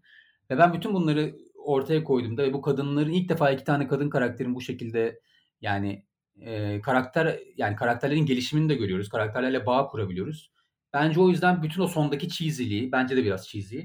[0.49, 4.55] Ve ben bütün bunları ortaya koyduğumda ve bu kadınların ilk defa iki tane kadın karakterin
[4.55, 5.19] bu şekilde
[5.61, 6.05] yani
[6.41, 9.09] e, karakter yani karakterlerin gelişimini de görüyoruz.
[9.09, 10.51] Karakterlerle bağ kurabiliyoruz.
[10.93, 13.79] Bence o yüzden bütün o sondaki cheesy'liği, bence de biraz cheesy,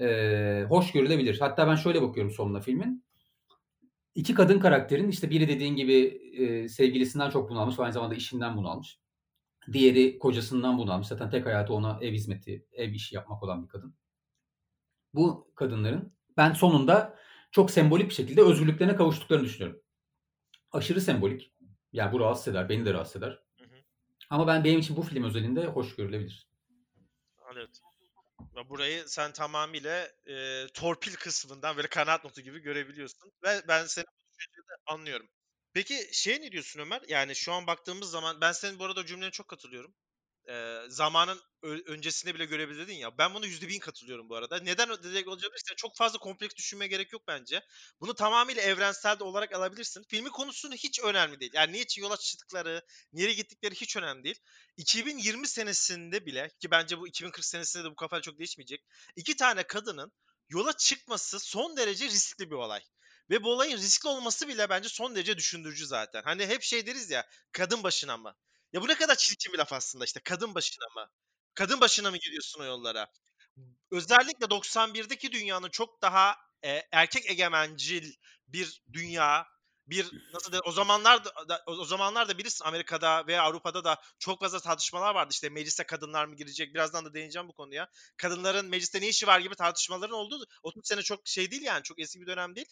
[0.00, 1.40] e, hoş görülebilir.
[1.40, 3.05] Hatta ben şöyle bakıyorum sonuna filmin.
[4.16, 5.96] İki kadın karakterin işte biri dediğin gibi
[6.36, 8.98] e, sevgilisinden çok bunalmış aynı zamanda işinden bunalmış.
[9.72, 11.08] Diğeri kocasından bunalmış.
[11.08, 13.94] Zaten tek hayatı ona ev hizmeti, ev işi yapmak olan bir kadın.
[15.14, 17.18] Bu kadınların ben sonunda
[17.50, 19.82] çok sembolik bir şekilde özgürlüklerine kavuştuklarını düşünüyorum.
[20.72, 21.52] Aşırı sembolik.
[21.92, 23.42] Yani bu rahatsız eder, beni de rahatsız eder.
[23.58, 23.76] Hı hı.
[24.30, 26.48] Ama ben benim için bu film özelinde hoş görülebilir.
[27.54, 27.80] Evet.
[28.68, 33.32] Burayı sen tamamıyla e, torpil kısmından böyle kanaat notu gibi görebiliyorsun.
[33.42, 34.04] Ve ben seni
[34.86, 35.28] anlıyorum.
[35.72, 37.02] Peki şey ne diyorsun Ömer?
[37.08, 39.94] Yani şu an baktığımız zaman ben senin bu arada cümlene çok katılıyorum
[40.48, 43.18] e, zamanın öncesinde bile görebilirdin ya.
[43.18, 44.58] Ben bunu yüzde bin katılıyorum bu arada.
[44.58, 47.62] Neden direkt olacak işte çok fazla kompleks düşünmeye gerek yok bence.
[48.00, 50.04] Bunu tamamıyla evrensel olarak alabilirsin.
[50.08, 51.52] Filmin konusunu hiç önemli değil.
[51.54, 52.82] Yani niçin yola çıktıkları,
[53.12, 54.40] nereye gittikleri hiç önemli değil.
[54.76, 58.84] 2020 senesinde bile ki bence bu 2040 senesinde de bu kafa çok değişmeyecek.
[59.16, 60.12] İki tane kadının
[60.48, 62.82] yola çıkması son derece riskli bir olay.
[63.30, 66.22] Ve bu olayın riskli olması bile bence son derece düşündürücü zaten.
[66.22, 68.36] Hani hep şey deriz ya kadın başına mı?
[68.76, 71.10] Ya bu ne kadar çirkin bir laf aslında işte kadın başına mı?
[71.54, 73.06] Kadın başına mı gidiyorsun o yollara?
[73.90, 78.12] Özellikle 91'deki dünyanın çok daha e, erkek egemencil
[78.48, 79.46] bir dünya,
[79.86, 84.40] bir nasıl de o zamanlar da, o zamanlar da bilirsin Amerika'da veya Avrupa'da da çok
[84.40, 87.88] fazla tartışmalar vardı işte meclise kadınlar mı girecek birazdan da değineceğim bu konuya.
[88.16, 92.00] Kadınların mecliste ne işi var gibi tartışmaların olduğu 30 sene çok şey değil yani çok
[92.00, 92.68] eski bir dönem değil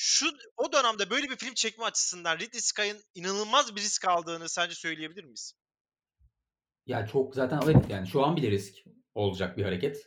[0.00, 4.74] şu o dönemde böyle bir film çekme açısından Ridley Scott'ın inanılmaz bir risk aldığını sence
[4.74, 5.52] söyleyebilir miyiz?
[6.86, 8.74] Ya çok zaten evet yani şu an bile risk
[9.14, 10.06] olacak bir hareket.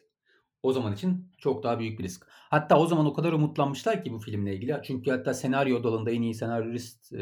[0.63, 2.27] O zaman için çok daha büyük bir risk.
[2.29, 4.81] Hatta o zaman o kadar umutlanmışlar ki bu filmle ilgili.
[4.83, 7.13] Çünkü hatta senaryo dalında en iyi senarist,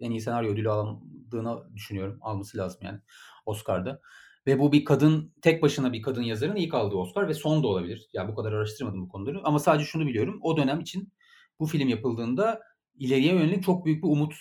[0.00, 2.18] en iyi senaryo ödülü aldığını düşünüyorum.
[2.20, 3.00] Alması lazım yani
[3.46, 4.00] Oscar'da.
[4.46, 7.66] Ve bu bir kadın, tek başına bir kadın yazarın ilk aldığı Oscar ve son da
[7.66, 8.08] olabilir.
[8.12, 9.40] Yani bu kadar araştırmadım bu konuları.
[9.44, 10.38] Ama sadece şunu biliyorum.
[10.42, 11.12] O dönem için
[11.60, 12.60] bu film yapıldığında
[12.94, 14.34] ileriye yönelik çok büyük bir umut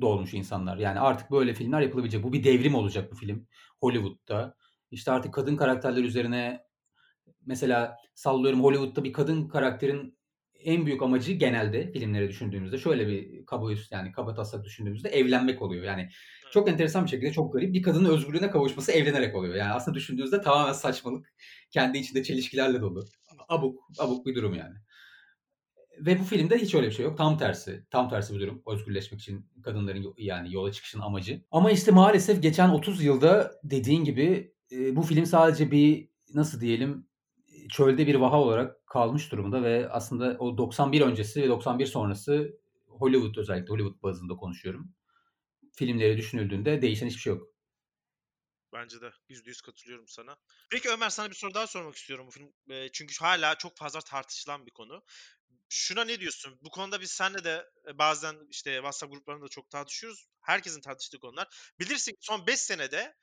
[0.00, 0.76] doğmuş insanlar.
[0.76, 2.22] Yani artık böyle filmler yapılabilecek.
[2.22, 3.46] Bu bir devrim olacak bu film
[3.80, 4.56] Hollywood'da.
[4.90, 6.60] İşte artık kadın karakterler üzerine
[7.46, 10.18] mesela sallıyorum Hollywood'da bir kadın karakterin
[10.64, 15.62] en büyük amacı genelde filmlere düşündüğümüzde şöyle bir kaba üst yani kaba taslak düşündüğümüzde evlenmek
[15.62, 15.84] oluyor.
[15.84, 16.08] Yani
[16.52, 19.54] çok enteresan bir şekilde çok garip bir kadının özgürlüğüne kavuşması evlenerek oluyor.
[19.54, 21.34] Yani aslında düşündüğünüzde tamamen saçmalık.
[21.70, 23.04] Kendi içinde çelişkilerle dolu.
[23.48, 24.74] Abuk, abuk bir durum yani.
[25.98, 27.18] Ve bu filmde hiç öyle bir şey yok.
[27.18, 27.86] Tam tersi.
[27.90, 28.62] Tam tersi bir durum.
[28.66, 31.44] Özgürleşmek için kadınların yani yola çıkışın amacı.
[31.50, 37.06] Ama işte maalesef geçen 30 yılda dediğin gibi e, bu film sadece bir nasıl diyelim
[37.70, 43.36] çölde bir vaha olarak kalmış durumda ve aslında o 91 öncesi ve 91 sonrası Hollywood
[43.36, 44.94] özellikle Hollywood bazında konuşuyorum.
[45.72, 47.54] Filmleri düşünüldüğünde değişen hiçbir şey yok.
[48.72, 50.36] Bence de yüzde yüz katılıyorum sana.
[50.70, 52.52] Peki Ömer sana bir soru daha sormak istiyorum bu film.
[52.92, 55.02] çünkü hala çok fazla tartışılan bir konu
[55.68, 56.58] şuna ne diyorsun?
[56.62, 60.26] Bu konuda biz seninle de e, bazen işte WhatsApp gruplarında çok tartışıyoruz.
[60.40, 61.72] Herkesin tartıştığı konular.
[61.80, 63.14] Bilirsin ki son 5 senede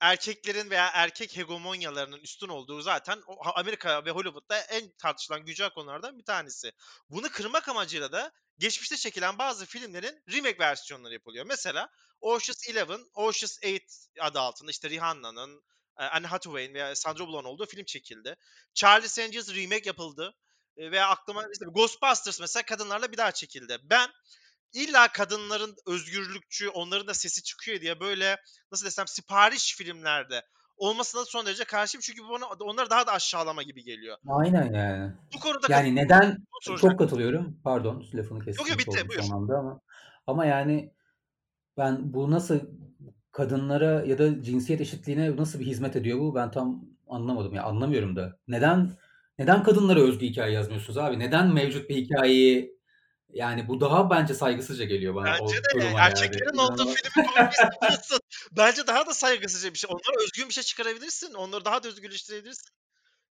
[0.00, 3.22] erkeklerin veya erkek hegemonyalarının üstün olduğu zaten
[3.54, 6.72] Amerika ve Hollywood'da en tartışılan güncel konulardan bir tanesi.
[7.10, 11.46] Bunu kırmak amacıyla da geçmişte çekilen bazı filmlerin remake versiyonları yapılıyor.
[11.46, 11.88] Mesela
[12.20, 15.62] Ocean's Eleven, Ocean's Eight adı altında işte Rihanna'nın,
[15.98, 18.36] e, Anne Hathaway'in veya Sandra Bullock'un olduğu film çekildi.
[18.74, 20.34] Charlie's Angels remake yapıldı.
[20.76, 23.78] E, veya aklıma işte Ghostbusters mesela kadınlarla bir daha çekildi.
[23.90, 24.08] Ben
[24.72, 28.36] illa kadınların özgürlükçü, onların da sesi çıkıyor diye böyle
[28.72, 30.42] nasıl desem sipariş filmlerde
[30.76, 32.02] olmasına son derece karşıyım.
[32.02, 34.16] Çünkü bu onları daha da aşağılama gibi geliyor.
[34.28, 35.12] Aynen yani.
[35.34, 36.46] Bu konuda yani neden
[36.80, 37.60] çok katılıyorum.
[37.64, 38.66] Pardon lafını kestim.
[38.66, 39.22] Yok yok bitti buyur.
[39.32, 39.80] Ama
[40.26, 40.94] ama yani
[41.76, 42.60] ben bu nasıl
[43.32, 48.16] kadınlara ya da cinsiyet eşitliğine nasıl bir hizmet ediyor bu ben tam anlamadım ya anlamıyorum
[48.16, 48.38] da.
[48.48, 48.98] Neden
[49.40, 51.18] neden kadınlara özgü hikaye yazmıyorsunuz abi?
[51.18, 52.80] Neden mevcut bir hikayeyi
[53.28, 55.26] yani bu daha bence saygısızca geliyor bana.
[55.26, 56.60] Bence de erkeklerin yani.
[56.60, 58.18] olduğu filmi koyabilirsin.
[58.52, 59.90] bence daha da saygısızca bir şey.
[59.90, 61.34] Onlara özgün bir şey çıkarabilirsin.
[61.34, 62.70] Onları daha da özgürleştirebilirsin.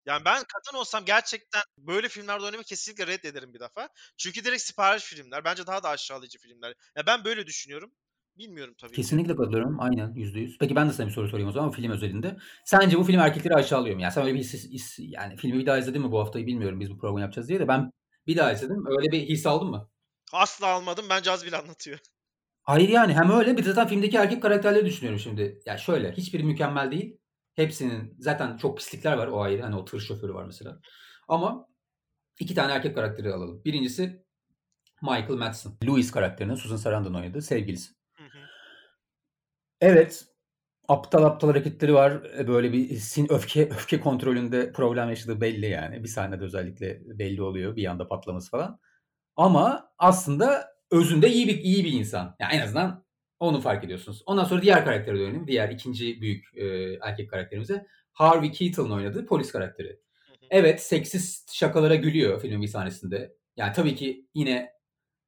[0.07, 3.89] Yani ben kadın olsam gerçekten böyle filmlerde oynamayı kesinlikle reddederim bir defa.
[4.19, 5.45] Çünkü direkt sipariş filmler.
[5.45, 6.75] Bence daha da aşağılayıcı filmler.
[6.97, 7.93] Ya ben böyle düşünüyorum.
[8.39, 8.93] Bilmiyorum tabii.
[8.93, 9.81] Kesinlikle katılıyorum.
[9.81, 10.59] Aynen yüzde yüz.
[10.59, 12.37] Peki ben de sana bir soru sorayım o zaman film özelinde.
[12.65, 14.03] Sence bu film erkekleri aşağılıyor mu?
[14.03, 16.81] Yani sen öyle bir his, his yani filmi bir daha izledin mi bu haftayı bilmiyorum
[16.81, 17.91] biz bu programı yapacağız diye de ben
[18.27, 18.87] bir daha izledim.
[18.87, 19.91] Öyle bir his aldın mı?
[20.33, 21.07] Asla almadım.
[21.11, 21.99] Bence az bile anlatıyor.
[22.63, 25.43] Hayır yani hem öyle bir de zaten filmdeki erkek karakterleri düşünüyorum şimdi.
[25.43, 27.19] Ya yani şöyle hiçbiri mükemmel değil.
[27.55, 29.63] Hepsinin zaten çok pislikler var o ayrı.
[29.63, 30.81] Hani o tır şoförü var mesela.
[31.29, 31.69] Ama
[32.41, 33.65] iki tane erkek karakteri alalım.
[33.65, 34.25] Birincisi
[35.03, 35.73] Michael Madsen.
[35.85, 37.96] Louis karakterinin Susan Sarandon oynadığı sevgilisi.
[39.81, 40.27] Evet
[40.89, 42.23] aptal aptal hareketleri var.
[42.39, 46.03] E, böyle bir sin öfke öfke kontrolünde problem yaşadığı belli yani.
[46.03, 48.81] Bir sahnede özellikle belli oluyor bir anda patlaması falan.
[49.37, 52.37] Ama aslında özünde iyi bir iyi bir insan.
[52.41, 53.07] Yani en azından
[53.41, 54.23] onu fark ediyorsunuz.
[54.27, 55.49] Ondan sonra diğer karaktere dönelim.
[55.49, 56.65] Diğer ikinci büyük e,
[57.03, 57.87] erkek karakterimize.
[58.13, 60.01] Harvey Keitel'ın oynadığı polis karakteri.
[60.51, 63.37] Evet seksist şakalara gülüyor filmin bir sahnesinde.
[63.57, 64.73] Yani tabii ki yine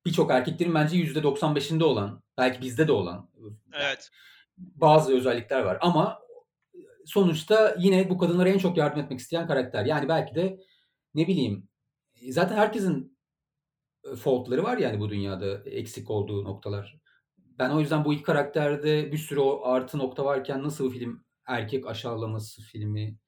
[0.07, 3.31] birçok erkeklerin bence %95'inde olan, belki bizde de olan
[3.73, 4.11] evet.
[4.59, 5.79] Bazı özellikler var.
[5.81, 6.19] Ama
[7.07, 9.85] sonuçta yine bu kadınlara en çok yardım etmek isteyen karakter.
[9.85, 10.61] Yani belki de
[11.15, 11.69] ne bileyim
[12.31, 13.19] zaten herkesin
[14.17, 16.99] faultları var yani bu dünyada eksik olduğu noktalar.
[17.39, 21.87] Ben o yüzden bu ilk karakterde bir sürü o artı nokta varken nasıl film erkek
[21.87, 23.19] aşağılaması filmi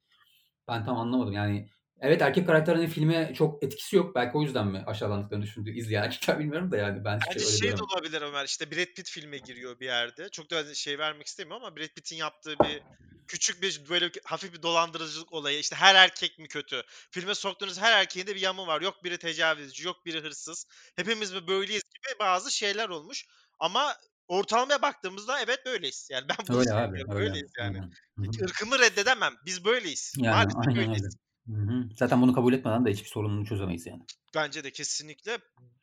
[0.69, 1.33] ben tam anlamadım.
[1.33, 1.69] Yani
[2.01, 4.15] evet erkek karakterinin filme çok etkisi yok.
[4.15, 7.79] Belki o yüzden mi aşağılandıklarını düşündü izleyen erkekler bilmiyorum da yani ben hiç öyle şey
[7.79, 10.29] de olabilir Ömer işte Brad Pitt filme giriyor bir yerde.
[10.29, 12.83] Çok da şey vermek istemiyorum ama Brad Pitt'in yaptığı bir
[13.31, 15.59] küçük bir böyle hafif bir dolandırıcılık olayı.
[15.59, 16.83] İşte her erkek mi kötü?
[17.11, 18.81] Filme soktuğunuz her erkeğin de bir yanı var.
[18.81, 20.67] Yok biri tecavüzcü, yok biri hırsız.
[20.97, 23.27] Hepimiz mi böyleyiz gibi bazı şeyler olmuş.
[23.59, 23.97] Ama
[24.29, 26.09] ortalamaya baktığımızda evet böyleyiz.
[26.11, 27.09] Yani ben bunu öyle abi, öyle.
[27.09, 27.79] böyleyiz yani.
[27.79, 28.25] Hı-hı.
[28.27, 29.35] Hiç ırkımı reddedemem.
[29.47, 30.13] Biz böyleyiz.
[30.17, 31.05] Yani, Maalesef böyleyiz.
[31.05, 31.30] Öyle.
[31.57, 31.89] Hı-hı.
[31.97, 34.03] Zaten bunu kabul etmeden de hiçbir sorununu çözemeyiz yani.
[34.35, 35.39] Bence de kesinlikle.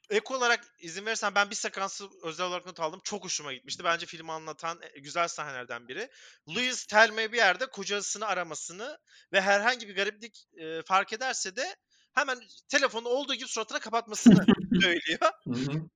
[0.09, 3.01] Ek olarak izin verirsen ben bir sekansı özel olarak not aldım.
[3.03, 3.83] Çok hoşuma gitmişti.
[3.83, 6.09] Bence filmi anlatan e, güzel sahnelerden biri.
[6.49, 8.97] Louis Telme bir yerde kocasını aramasını
[9.33, 11.75] ve herhangi bir gariplik e, fark ederse de
[12.13, 14.45] hemen telefonu olduğu gibi suratına kapatmasını
[14.81, 15.31] söylüyor.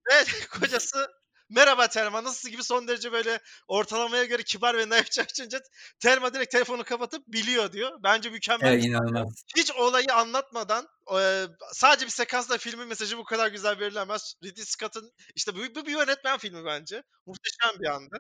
[0.10, 0.26] ve
[0.60, 1.08] kocası
[1.52, 5.62] merhaba Telma nasıl gibi son derece böyle ortalamaya göre kibar ve naif açınca
[6.00, 8.00] Telma direkt telefonu kapatıp biliyor diyor.
[8.04, 8.74] Bence mükemmel.
[8.74, 9.44] Evet, inanılmaz.
[9.58, 10.88] Hiç olayı anlatmadan
[11.20, 14.34] e, sadece bir sekansla filmin mesajı bu kadar güzel verilemez.
[14.44, 17.04] Ridley Scott'ın işte bu, bu bir yönetmen filmi bence.
[17.26, 18.18] Muhteşem bir anda.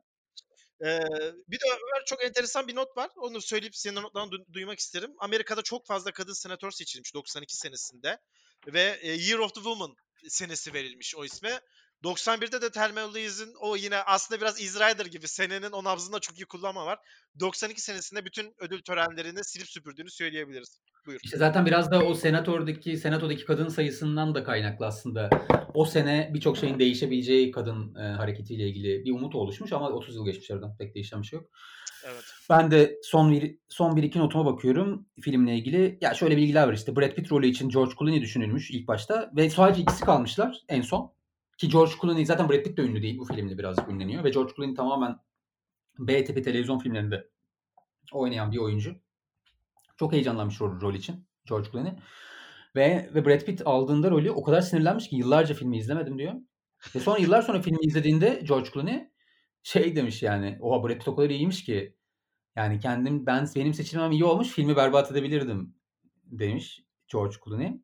[0.86, 1.00] Ee,
[1.48, 3.10] bir de Ömer çok enteresan bir not var.
[3.15, 5.13] Onu söyleyip senin notlarını du- duymak isterim.
[5.20, 8.20] Amerika'da çok fazla kadın senatör seçilmiş 92 senesinde.
[8.67, 9.96] Ve e, Year of the Woman
[10.30, 11.62] senesi verilmiş o isme.
[12.03, 16.45] 91'de de Thelma Louise'in o yine aslında biraz Izrider gibi senenin o nabzında çok iyi
[16.45, 16.99] kullanma var.
[17.39, 20.79] 92 senesinde bütün ödül törenlerini silip süpürdüğünü söyleyebiliriz.
[21.05, 21.19] Buyur.
[21.23, 25.29] İşte zaten biraz da o senatordaki senatodaki kadın sayısından da kaynaklı aslında.
[25.73, 30.25] O sene birçok şeyin değişebileceği kadın e, hareketiyle ilgili bir umut oluşmuş ama 30 yıl
[30.25, 31.49] geçmiş aradan pek değişen bir şey yok.
[32.05, 32.23] Evet.
[32.49, 35.97] Ben de son bir son bir iki notuma bakıyorum filmle ilgili.
[36.01, 39.49] Ya şöyle bilgiler var işte Brad Pitt rolü için George Clooney düşünülmüş ilk başta ve
[39.49, 41.13] sadece ikisi kalmışlar en son.
[41.62, 43.17] Ki George Clooney zaten Brad Pitt de ünlü değil.
[43.17, 44.24] Bu filmde birazcık ünleniyor.
[44.24, 45.17] Ve George Clooney tamamen
[46.00, 47.30] B tipi televizyon filmlerinde
[48.13, 48.95] oynayan bir oyuncu.
[50.00, 51.93] Çok heyecanlanmış rol, rol için George Clooney.
[52.76, 56.34] Ve, ve Brad Pitt aldığında rolü o kadar sinirlenmiş ki yıllarca filmi izlemedim diyor.
[56.95, 59.10] Ve sonra yıllar sonra filmi izlediğinde George Clooney
[59.63, 60.58] şey demiş yani.
[60.62, 61.95] Oha Brad Pitt o kadar iyiymiş ki.
[62.56, 65.76] Yani kendim ben benim seçimim iyi olmuş filmi berbat edebilirdim
[66.26, 67.82] demiş George Clooney.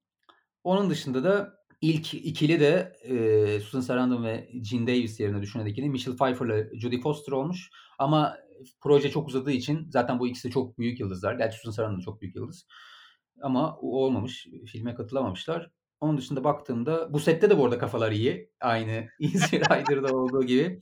[0.63, 5.90] Onun dışında da İlk ikili de e, Susan Sarandon ve Gene Davis yerine düşünen ikili
[5.90, 7.70] Michelle Pfeiffer ile Jodie Foster olmuş.
[8.00, 8.38] Ama
[8.82, 11.36] proje çok uzadığı için zaten bu ikisi çok büyük yıldızlar.
[11.36, 12.68] Gerçi Susan Sarandon çok büyük yıldız.
[13.42, 14.48] Ama olmamış.
[14.68, 15.72] Filme katılamamışlar.
[16.00, 18.52] Onun dışında baktığımda bu sette de bu arada kafalar iyi.
[18.62, 20.80] Aynı Easy Rider'da olduğu gibi.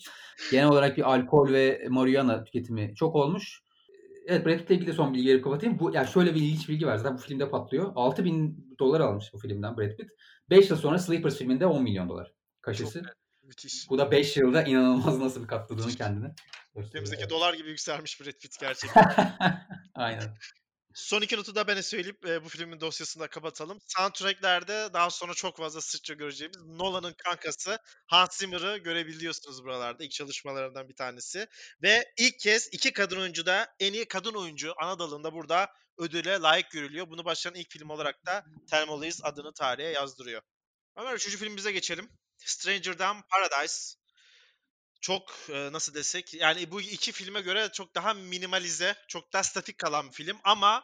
[0.52, 3.65] Genel olarak bir alkol ve marihuana tüketimi çok olmuş.
[4.28, 5.80] Evet Brad Pitt'le ilgili son bilgi verip kapatayım.
[5.80, 6.98] Bu, yani şöyle bir ilginç bilgi var.
[6.98, 7.92] Zaten bu filmde patlıyor.
[7.96, 10.12] 6000 dolar almış bu filmden Brad Pitt.
[10.50, 13.04] 5 yıl sonra Sleepers filminde 10 milyon dolar kaşesi.
[13.04, 13.90] Çok müthiş.
[13.90, 16.36] Bu da 5 yılda inanılmaz nasıl bir katladığını kendine.
[16.76, 19.16] Ülkemizdeki dolar gibi yükselmiş Brad Pitt gerçekten.
[19.96, 20.38] Aynen.
[20.96, 23.80] Son iki notu da ben söyleyip e, bu filmin dosyasını da kapatalım.
[23.88, 30.04] Soundtrack'lerde daha sonra çok fazla sıkça göreceğimiz Nolan'ın kankası Hans Zimmer'ı görebiliyorsunuz buralarda.
[30.04, 31.48] İlk çalışmalarından bir tanesi.
[31.82, 36.40] Ve ilk kez iki kadın oyuncu da en iyi kadın oyuncu ana dalında burada ödüle
[36.40, 37.10] layık görülüyor.
[37.10, 40.42] Bunu başlayan ilk film olarak da Thelma Louise adını tarihe yazdırıyor.
[40.98, 42.10] Hemen üçüncü filmimize geçelim.
[42.38, 43.96] Stranger'dan Paradise
[45.02, 49.78] çok e, nasıl desek yani bu iki filme göre çok daha minimalize, çok daha statik
[49.78, 50.84] kalan bir film ama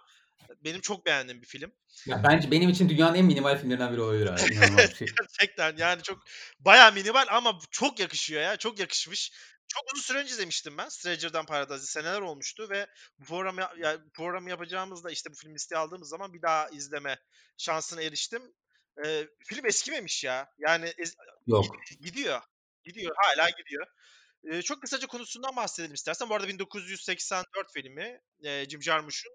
[0.65, 1.71] benim çok beğendiğim bir film.
[2.05, 4.95] Ya bence benim için dünyanın en minimal filmlerinden biri olabilir abi.
[4.95, 5.07] Şey.
[5.19, 6.23] Gerçekten yani çok
[6.59, 8.57] bayağı minimal ama çok yakışıyor ya.
[8.57, 9.31] Çok yakışmış.
[9.67, 11.87] Çok uzun süre önce izlemiştim ben Stranger'dan Paradise'ı.
[11.87, 12.87] Seneler olmuştu ve
[13.19, 17.19] bu programı, ya, programı yapacağımızda işte bu film listeyi aldığımız zaman bir daha izleme
[17.57, 18.41] şansına eriştim.
[19.05, 20.51] Ee, film eskimemiş ya.
[20.59, 21.15] Yani ez-
[21.47, 21.65] Yok.
[22.01, 22.41] gidiyor.
[22.83, 23.15] Gidiyor.
[23.17, 23.85] Hala gidiyor.
[24.51, 26.29] Ee, çok kısaca konusundan bahsedelim istersen.
[26.29, 29.31] Bu arada 1984 filmi e, Jim Jarmusch'un.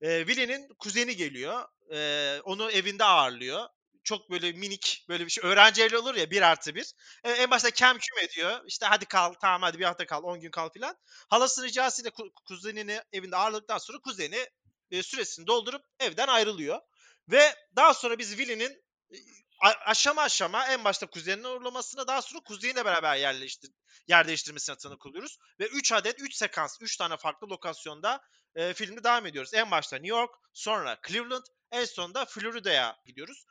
[0.00, 1.64] E, Willie'nin kuzeni geliyor.
[1.94, 3.66] E, onu evinde ağırlıyor.
[4.04, 5.44] Çok böyle minik böyle bir şey.
[5.50, 6.92] Öğrenci evli olur ya bir artı bir.
[7.24, 8.60] E, en başta kem küm ediyor.
[8.66, 10.96] İşte hadi kal tamam hadi bir hafta kal 10 gün kal filan.
[11.30, 14.46] Halasının ricasıyla ku- kuzenini evinde ağırladıktan sonra kuzeni
[14.90, 16.80] e, süresini doldurup evden ayrılıyor.
[17.28, 19.16] Ve daha sonra biz Willie'nin a-
[19.60, 23.70] aşama aşama en başta kuzeninin uğurlamasına daha sonra kuzeniyle beraber yerleştir
[24.08, 25.38] yer değiştirmesine tanık oluyoruz.
[25.60, 28.20] Ve 3 adet 3 sekans 3 tane farklı lokasyonda
[28.54, 29.54] e, filmde devam ediyoruz.
[29.54, 33.44] En başta New York, sonra Cleveland, en sonunda Florida'ya gidiyoruz.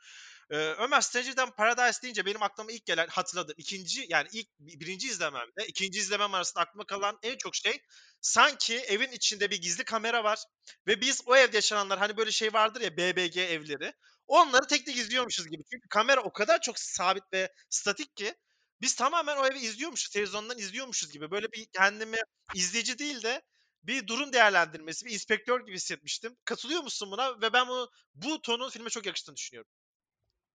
[0.50, 3.54] Ee, Ömer Stranger'dan Paradise deyince benim aklıma ilk gelen hatırladım.
[3.58, 7.82] İkinci yani ilk birinci izlememde ikinci izlemem arasında aklıma kalan en çok şey
[8.20, 10.38] sanki evin içinde bir gizli kamera var
[10.86, 13.92] ve biz o evde yaşananlar hani böyle şey vardır ya BBG evleri
[14.26, 15.62] onları tek tek izliyormuşuz gibi.
[15.72, 18.34] Çünkü kamera o kadar çok sabit ve statik ki
[18.80, 21.30] biz tamamen o evi izliyormuşuz, televizyondan izliyormuşuz gibi.
[21.30, 22.16] Böyle bir kendimi
[22.54, 23.42] izleyici değil de
[23.82, 26.36] bir durum değerlendirmesi, bir inspektör gibi hissetmiştim.
[26.44, 27.40] Katılıyor musun buna?
[27.40, 29.70] Ve ben bunu bu tonun filme çok yakıştığını düşünüyorum.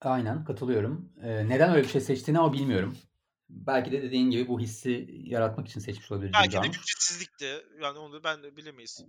[0.01, 1.13] Aynen katılıyorum.
[1.23, 2.97] Ee, neden öyle bir şey seçtiğini ama bilmiyorum.
[3.49, 7.65] Belki de dediğin gibi bu hissi yaratmak için seçmiş olabilir Belki de bütçesizlikti.
[7.81, 9.05] Yani onu ben de bilemeyiz.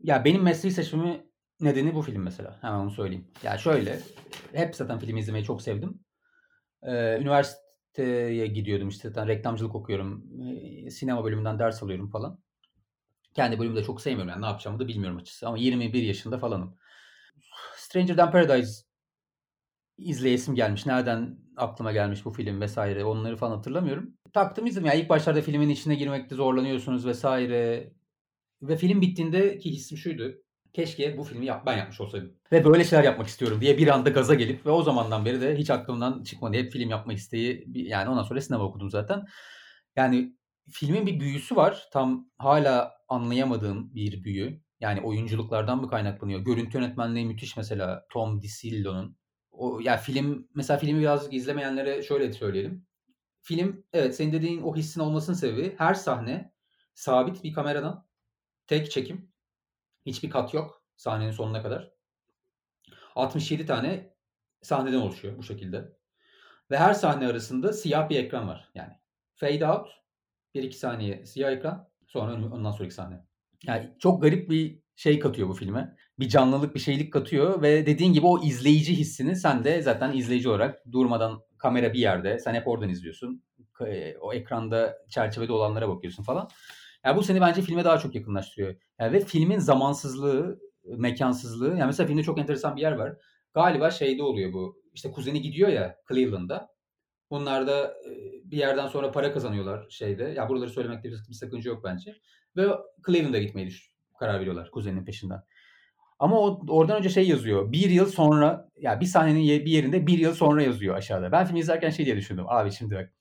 [0.00, 1.26] Ya benim mesleği seçmemi
[1.62, 2.58] nedeni bu film mesela.
[2.60, 3.28] Hemen onu söyleyeyim.
[3.42, 4.00] Ya şöyle,
[4.52, 6.00] hep zaten film izlemeyi çok sevdim.
[6.82, 10.24] Ee, üniversiteye gidiyordum işte zaten reklamcılık okuyorum.
[10.42, 12.38] Ee, sinema bölümünden ders alıyorum falan.
[13.34, 15.48] Kendi bölümü de çok sevmiyorum yani ne yapacağımı da bilmiyorum açıkçası.
[15.48, 16.76] Ama 21 yaşında falanım.
[17.76, 18.82] Stranger'dan Paradise
[19.98, 20.86] izleyesim gelmiş.
[20.86, 24.16] Nereden aklıma gelmiş bu film vesaire onları falan hatırlamıyorum.
[24.32, 24.86] Taktım izledim.
[24.86, 27.92] Yani ilk başlarda filmin içine girmekte zorlanıyorsunuz vesaire.
[28.62, 30.34] Ve film bittiğinde ki hissim şuydu.
[30.72, 32.32] Keşke bu filmi yap, ben yapmış olsaydım.
[32.52, 35.56] Ve böyle şeyler yapmak istiyorum diye bir anda gaza gelip ve o zamandan beri de
[35.56, 36.56] hiç aklımdan çıkmadı.
[36.56, 37.64] Hep film yapma isteği.
[37.74, 39.24] Yani ondan sonra sinema okudum zaten.
[39.96, 40.36] Yani
[40.70, 41.88] filmin bir büyüsü var.
[41.92, 44.62] Tam hala anlayamadığım bir büyü.
[44.80, 46.40] Yani oyunculuklardan mı kaynaklanıyor?
[46.40, 49.16] Görüntü yönetmenliği müthiş mesela Tom DiCillo'nun.
[49.50, 52.86] O ya film mesela filmi birazcık izlemeyenlere şöyle söyleyelim.
[53.40, 56.52] Film evet senin dediğin o hissin olmasının sebebi her sahne
[56.94, 58.06] sabit bir kameradan
[58.66, 59.31] tek çekim.
[60.06, 61.92] Hiçbir kat yok sahnenin sonuna kadar.
[63.14, 64.14] 67 tane
[64.62, 65.92] sahneden oluşuyor bu şekilde.
[66.70, 68.70] Ve her sahne arasında siyah bir ekran var.
[68.74, 68.92] Yani
[69.34, 69.88] fade out
[70.54, 73.26] 1-2 saniye siyah ekran sonra ondan sonraki sahne.
[73.66, 75.96] Yani çok garip bir şey katıyor bu filme.
[76.18, 80.48] Bir canlılık, bir şeylik katıyor ve dediğin gibi o izleyici hissini sen de zaten izleyici
[80.48, 83.42] olarak durmadan kamera bir yerde, sen hep oradan izliyorsun.
[83.72, 86.48] K- O ekranda çerçevede olanlara bakıyorsun falan.
[87.04, 88.74] Yani bu seni bence filme daha çok yakınlaştırıyor.
[89.00, 91.68] Yani ve filmin zamansızlığı, mekansızlığı.
[91.68, 93.16] Yani mesela filmde çok enteresan bir yer var.
[93.54, 94.82] Galiba şeyde oluyor bu.
[94.94, 96.68] İşte kuzeni gidiyor ya Cleveland'da.
[97.30, 98.10] Bunlar da e,
[98.44, 100.24] bir yerden sonra para kazanıyorlar şeyde.
[100.24, 102.14] Ya buraları söylemekte bir, bir sakınca yok bence.
[102.56, 102.68] Ve
[103.06, 105.42] Cleveland'a gitmeyi düş- karar veriyorlar kuzeninin peşinden.
[106.18, 107.72] Ama o, oradan önce şey yazıyor.
[107.72, 111.32] Bir yıl sonra ya bir sahnenin bir yerinde bir yıl sonra yazıyor aşağıda.
[111.32, 112.44] Ben film izlerken şey diye düşündüm.
[112.48, 113.12] Abi şimdi bak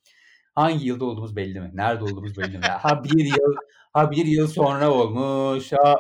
[0.56, 1.72] hangi yılda olduğumuz belli mi?
[1.74, 2.66] Nerede olduğumuz belli mi?
[2.66, 3.56] Ha bir yıl
[3.94, 5.72] ha bir yıl sonra olmuş.
[5.72, 5.96] Ha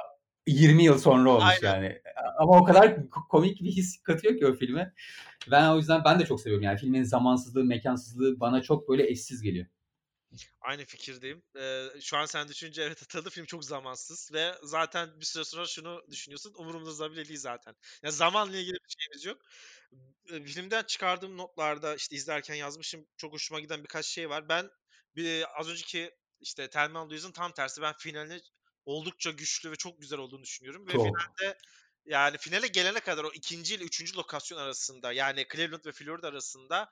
[0.47, 1.73] 20 yıl sonra olmuş Aynen.
[1.73, 2.01] yani.
[2.37, 4.93] Ama o kadar ko- komik bir his katıyor ki o filme.
[5.51, 6.63] Ben o yüzden ben de çok seviyorum.
[6.63, 9.65] Yani filmin zamansızlığı, mekansızlığı bana çok böyle eşsiz geliyor.
[10.61, 11.43] Aynı fikirdeyim.
[11.59, 15.65] Ee, şu an sen düşününce evet hatırladı film çok zamansız ve zaten bir süre sonra
[15.65, 17.75] şunu düşünüyorsun umurumuzda bile değil zaten.
[18.03, 19.41] Ya zamanla ilgili bir şeyimiz yok.
[20.27, 24.49] Filmden çıkardığım notlarda işte izlerken yazmışım çok hoşuma giden birkaç şey var.
[24.49, 24.69] Ben
[25.15, 28.41] bir az önceki işte Thelma Louise'ın tam tersi ben finalini
[28.85, 31.05] oldukça güçlü ve çok güzel olduğunu düşünüyorum ve Çok.
[31.05, 31.57] finalde
[32.05, 36.89] yani finale gelene kadar o ikinci ile üçüncü lokasyon arasında yani Cleveland ve Florida arasında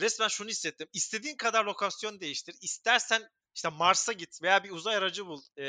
[0.00, 0.88] resmen şunu hissettim.
[0.92, 2.54] İstediğin kadar lokasyon değiştir.
[2.60, 5.42] İstersen işte Mars'a git veya bir uzay aracı bul.
[5.58, 5.64] E,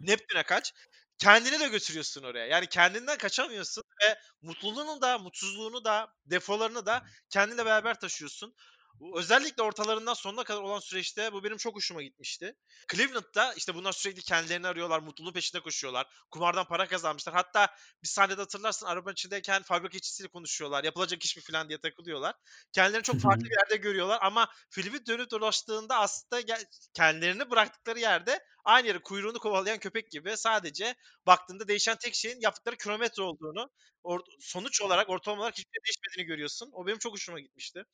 [0.00, 0.72] Neptün'e kaç.
[1.18, 2.46] Kendini de götürüyorsun oraya.
[2.46, 8.54] Yani kendinden kaçamıyorsun ve mutluluğunu da, mutsuzluğunu da, defolarını da kendinle beraber taşıyorsun.
[9.02, 12.54] Bu özellikle ortalarından sonuna kadar olan süreçte bu benim çok hoşuma gitmişti.
[12.92, 16.06] Cleveland'da işte bunlar sürekli kendilerini arıyorlar, mutluluğun peşinde koşuyorlar.
[16.30, 17.34] Kumardan para kazanmışlar.
[17.34, 17.68] Hatta
[18.02, 20.84] bir sahnede hatırlarsın arabanın içindeyken fabrika işçisiyle konuşuyorlar.
[20.84, 22.34] Yapılacak iş mi falan diye takılıyorlar.
[22.72, 26.58] Kendilerini çok farklı bir yerde görüyorlar ama filmi dönüp dolaştığında aslında
[26.94, 30.94] kendilerini bıraktıkları yerde aynı yere kuyruğunu kovalayan köpek gibi sadece
[31.26, 33.70] baktığında değişen tek şeyin yaptıkları kilometre olduğunu,
[34.04, 36.70] or- sonuç olarak ortalama olarak hiçbir şey değişmediğini görüyorsun.
[36.72, 37.84] O benim çok hoşuma gitmişti.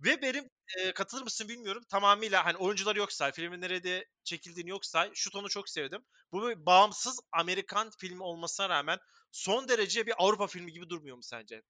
[0.00, 0.44] Ve benim
[0.78, 1.82] e, katılır mısın bilmiyorum.
[1.90, 5.10] Tamamıyla hani oyuncular yok say, filmin nerede çekildiğini yok say.
[5.14, 6.04] Şu tonu çok sevdim.
[6.32, 8.98] Bu bir bağımsız Amerikan filmi olmasına rağmen
[9.32, 11.62] son derece bir Avrupa filmi gibi durmuyor mu sence?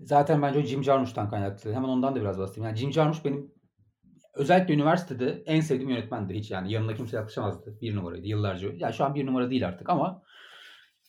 [0.00, 1.72] Zaten bence o Jim Jarmusch'tan kaynaklı.
[1.72, 2.68] Hemen ondan da biraz bahsedeyim.
[2.68, 3.54] Yani Jim Jarmusch benim
[4.34, 6.34] özellikle üniversitede en sevdiğim yönetmendi.
[6.34, 7.80] Hiç yani yanına kimse yaklaşamazdı.
[7.80, 8.68] Bir numaraydı yıllarca.
[8.76, 10.22] Yani şu an bir numara değil artık ama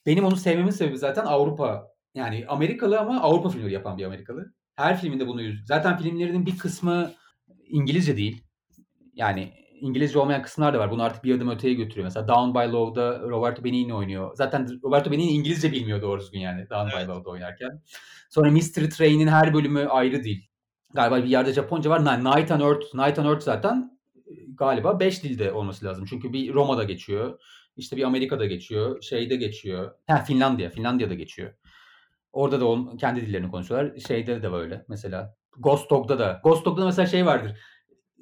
[0.05, 1.87] benim onu sevmemin sebebi zaten Avrupa.
[2.15, 4.53] Yani Amerikalı ama Avrupa filmleri yapan bir Amerikalı.
[4.75, 5.65] Her filminde bunu yüz.
[5.67, 7.11] Zaten filmlerinin bir kısmı
[7.67, 8.43] İngilizce değil.
[9.13, 10.91] Yani İngilizce olmayan kısımlar da var.
[10.91, 12.05] Bunu artık bir adım öteye götürüyor.
[12.05, 14.35] Mesela Down by Low'da Roberto Benigni oynuyor.
[14.35, 17.07] Zaten Roberto Benigni İngilizce bilmiyor doğru düzgün yani Down Evet.
[17.07, 17.81] by Low'da oynarken.
[18.29, 20.49] Sonra Mystery Train'in her bölümü ayrı değil.
[20.93, 22.05] Galiba bir yerde Japonca var.
[22.05, 23.97] Ni- Night on Earth, Night on Earth zaten
[24.27, 26.05] e, galiba 5 dilde olması lazım.
[26.09, 27.39] Çünkü bir Roma'da geçiyor.
[27.77, 29.01] İşte bir Amerika'da geçiyor.
[29.01, 29.91] Şeyde geçiyor.
[30.07, 30.69] Ha Finlandiya.
[30.69, 31.53] Finlandiya'da geçiyor.
[32.31, 33.99] Orada da on, kendi dillerini konuşuyorlar.
[33.99, 34.85] Şeyde de böyle.
[34.87, 36.41] Mesela Ghost Dog'da da.
[36.43, 37.59] Ghost Dog'da mesela şey vardır.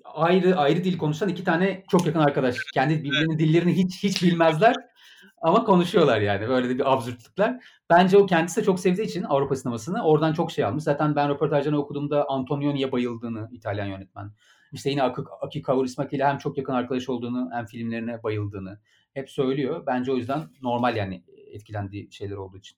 [0.03, 2.57] Ayrı ayrı dil konuşan iki tane çok yakın arkadaş.
[2.73, 4.75] Kendi birbirinin dillerini hiç hiç bilmezler.
[5.41, 6.49] Ama konuşuyorlar yani.
[6.49, 7.63] Böyle de bir absürtlükler.
[7.89, 10.83] Bence o kendisi de çok sevdiği için Avrupa sinemasını oradan çok şey almış.
[10.83, 14.31] Zaten ben röportajlarını okuduğumda Antonioni'ye bayıldığını İtalyan yönetmen.
[14.71, 18.79] İşte yine Aki, Aki Kaurismäki ile hem çok yakın arkadaş olduğunu hem filmlerine bayıldığını
[19.13, 19.83] hep söylüyor.
[19.87, 22.77] Bence o yüzden normal yani etkilendiği şeyler olduğu için.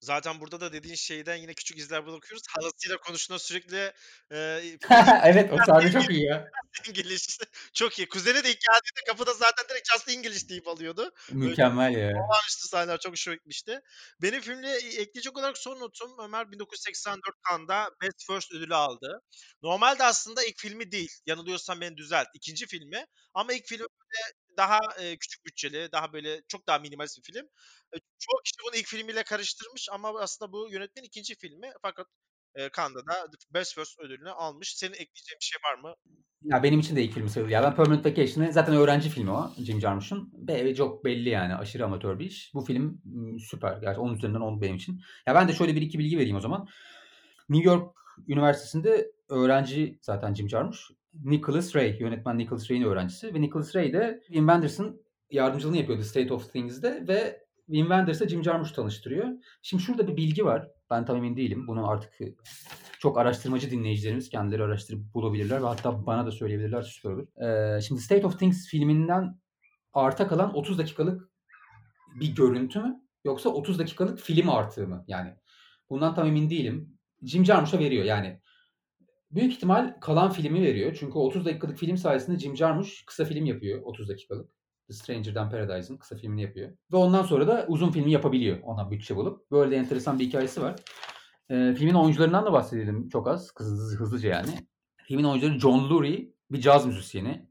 [0.00, 2.42] Zaten burada da dediğin şeyden yine küçük izler bırakıyoruz.
[2.48, 3.92] Halasıyla konuştuğunda sürekli
[4.32, 4.62] e,
[5.24, 6.50] evet o sahne çok iyi ya.
[6.88, 7.38] İngiliz
[7.72, 8.08] çok iyi.
[8.08, 11.12] Kuzeni de ilk geldiğinde kapıda zaten direkt just İngiliz deyip alıyordu.
[11.32, 12.08] Mükemmel ya.
[12.08, 13.80] Olağanüstü sahneler çok hoşuma gitmişti.
[14.22, 19.20] Benim filmle ekleyecek olarak son notum Ömer 1984 Cannes'da Best First ödülü aldı.
[19.62, 21.12] Normalde aslında ilk filmi değil.
[21.26, 22.28] Yanılıyorsam beni düzelt.
[22.34, 23.06] İkinci filmi.
[23.34, 23.86] Ama ilk filmi
[24.56, 27.46] daha e, küçük bütçeli, daha böyle çok daha minimalist bir film.
[27.94, 31.72] E, çoğu kişi bunu ilk filmiyle karıştırmış ama aslında bu yönetmenin ikinci filmi.
[31.82, 32.06] Fakat
[32.54, 34.74] e, Cannes'da da Best First ödülünü almış.
[34.76, 35.94] Senin ekleyeceğin bir şey var mı?
[36.42, 37.50] Ya benim için de ilk film sayılır.
[37.50, 40.32] Ya ben Permanent Vacation'ı zaten öğrenci filmi o Jim Jarmusch'un.
[40.48, 42.50] Ve çok belli yani aşırı amatör bir iş.
[42.54, 43.02] Bu film
[43.50, 43.76] süper.
[43.76, 45.00] Gerçi 10 üzerinden 10 benim için.
[45.26, 46.68] Ya ben de şöyle bir iki bilgi vereyim o zaman.
[47.48, 47.96] New York
[48.28, 50.80] Üniversitesi'nde öğrenci zaten Jim Jarmusch.
[51.24, 53.34] Nicholas Ray, yönetmen Nicholas Ray'in öğrencisi.
[53.34, 57.04] Ve Nicholas Ray de Wim Wenders'ın yardımcılığını yapıyordu State of Things'de.
[57.08, 59.28] Ve Wim Wenders'la Jim Jarmusch tanıştırıyor.
[59.62, 60.68] Şimdi şurada bir bilgi var.
[60.90, 61.66] Ben tam emin değilim.
[61.66, 62.12] Bunu artık
[62.98, 67.26] çok araştırmacı dinleyicilerimiz kendileri araştırıp bulabilirler ve hatta bana da söyleyebilirler süper olur.
[67.42, 69.40] Ee, şimdi State of Things filminden
[69.92, 71.30] arta kalan 30 dakikalık
[72.20, 75.04] bir görüntü mü yoksa 30 dakikalık film artığı mı?
[75.08, 75.34] Yani
[75.90, 76.98] bundan tam emin değilim.
[77.22, 78.40] Jim Jarmusch'a veriyor yani.
[79.36, 80.96] Büyük ihtimal kalan filmi veriyor.
[81.00, 84.50] Çünkü 30 dakikalık film sayesinde Jim Jarmusch kısa film yapıyor 30 dakikalık.
[84.88, 86.70] The Stranger'dan Paradise'ın kısa filmini yapıyor.
[86.92, 89.50] Ve ondan sonra da uzun filmi yapabiliyor ona bütçe bulup.
[89.50, 90.76] Böyle de enteresan bir hikayesi var.
[91.50, 93.52] Ee, filmin oyuncularından da bahsedelim çok az.
[93.58, 94.50] Hızlı, hızlıca yani.
[94.96, 97.48] Filmin oyuncuları John Lurie bir caz müzisyeni.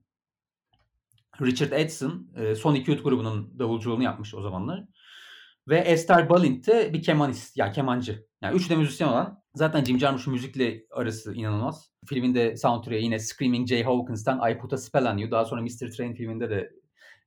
[1.41, 4.85] Richard Edson e, Sonic Youth grubunun davulculuğunu yapmış o zamanlar.
[5.67, 8.25] Ve Esther Balint de bir kemanist, yani kemancı.
[8.41, 9.43] Yani üçü de müzisyen olan.
[9.55, 11.91] Zaten Jim Jarmusch'un müzikle arası inanılmaz.
[12.05, 15.31] Filminde soundtrack'e yine Screaming Jay Hawkins'ten I Put a Spell on You.
[15.31, 15.91] Daha sonra Mr.
[15.91, 16.71] Train filminde de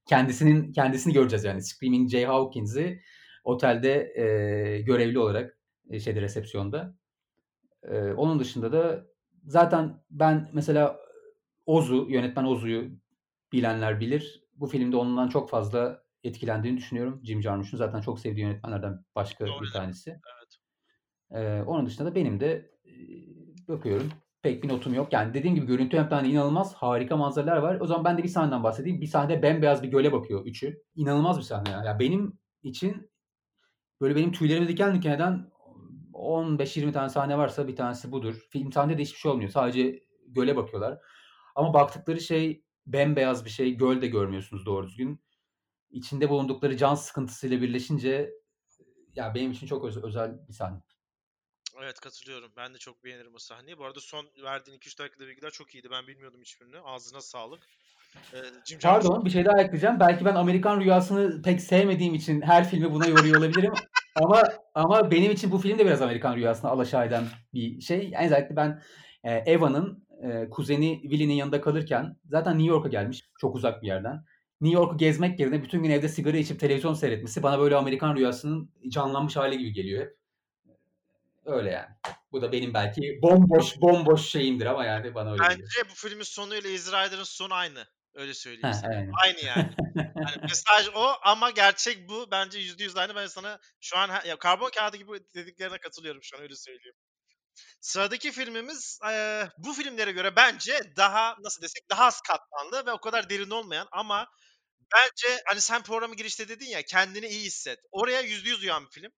[0.06, 1.62] kendisinin kendisini göreceğiz yani.
[1.62, 3.00] Screaming Jay Hawkins'i
[3.44, 5.58] otelde e, görevli olarak
[5.90, 6.94] e, şeyde resepsiyonda.
[7.82, 9.06] E, onun dışında da
[9.46, 11.00] zaten ben mesela
[11.66, 12.90] Ozu, yönetmen Ozu'yu
[13.52, 14.44] bilenler bilir.
[14.54, 17.20] Bu filmde ondan çok fazla etkilendiğini düşünüyorum.
[17.24, 20.10] Jim Jarmusch'un zaten çok sevdiği yönetmenlerden başka Doğru bir tanesi.
[20.10, 20.58] Evet.
[21.30, 22.92] Ee, onun dışında da benim de e,
[23.68, 24.12] bakıyorum
[24.42, 25.12] pek bir notum yok.
[25.12, 27.80] Yani dediğim gibi görüntü yönetmenliği inanılmaz harika manzaralar var.
[27.80, 29.00] O zaman ben de bir sahneden bahsedeyim.
[29.00, 30.82] Bir sahnede bembeyaz bir göle bakıyor üçü.
[30.94, 31.82] İnanılmaz bir sahne ya.
[31.84, 33.10] ya benim için
[34.00, 35.50] böyle benim tüylerimi diken diken eden
[36.12, 38.46] 15-20 tane sahne varsa bir tanesi budur.
[38.50, 39.50] Film sahnede de hiçbir şey olmuyor.
[39.50, 40.98] Sadece göle bakıyorlar.
[41.54, 43.76] Ama baktıkları şey bembeyaz bir şey.
[43.76, 45.20] Göl de görmüyorsunuz doğru düzgün.
[45.90, 48.30] İçinde bulundukları can sıkıntısıyla birleşince
[49.14, 50.78] ya benim için çok öz- özel bir sahne.
[51.82, 52.52] Evet katılıyorum.
[52.56, 53.78] Ben de çok beğenirim o sahneyi.
[53.78, 55.88] Bu arada son verdiğin 2-3 dakikada bilgiler çok iyiydi.
[55.90, 56.78] Ben bilmiyordum hiçbirini.
[56.78, 57.60] Ağzına sağlık.
[58.34, 60.00] Ee, Pardon bir şey daha ekleyeceğim.
[60.00, 63.72] Belki ben Amerikan Rüyası'nı pek sevmediğim için her filmi buna yoruyor olabilirim.
[64.22, 64.42] ama
[64.74, 67.24] ama benim için bu film de biraz Amerikan Rüyası'na alaşağı eden
[67.54, 68.12] bir şey.
[68.14, 68.82] En özellikle ben
[69.24, 74.24] e, Eva'nın e, kuzeni Willie'nin yanında kalırken zaten New York'a gelmiş çok uzak bir yerden.
[74.60, 78.70] New York'u gezmek yerine bütün gün evde sigara içip televizyon seyretmesi bana böyle Amerikan Rüyası'nın
[78.88, 80.18] canlanmış hali gibi geliyor hep.
[81.44, 81.86] Öyle yani.
[82.32, 85.68] Bu da benim belki bomboş bomboş şeyimdir ama yani bana öyle geliyor.
[85.76, 87.86] Bence bu filmin sonuyla Rider'ın sonu aynı.
[88.14, 88.92] Öyle söyleyeyim Ha, sana.
[88.94, 89.12] aynen.
[89.24, 89.70] Aynı yani.
[90.26, 92.30] yani mesaj o ama gerçek bu.
[92.30, 93.14] Bence yüzde yüz aynı.
[93.14, 96.94] Ben sana şu an ya karbon kağıdı gibi dediklerine katılıyorum şu an öyle söyleyeyim.
[97.80, 103.00] Sıradaki filmimiz eee, bu filmlere göre bence daha nasıl desek daha az katmanlı ve o
[103.00, 104.28] kadar derin olmayan ama
[104.96, 107.78] bence hani sen programı girişte dedin ya kendini iyi hisset.
[107.92, 109.12] Oraya yüzde yüz uyan bir film.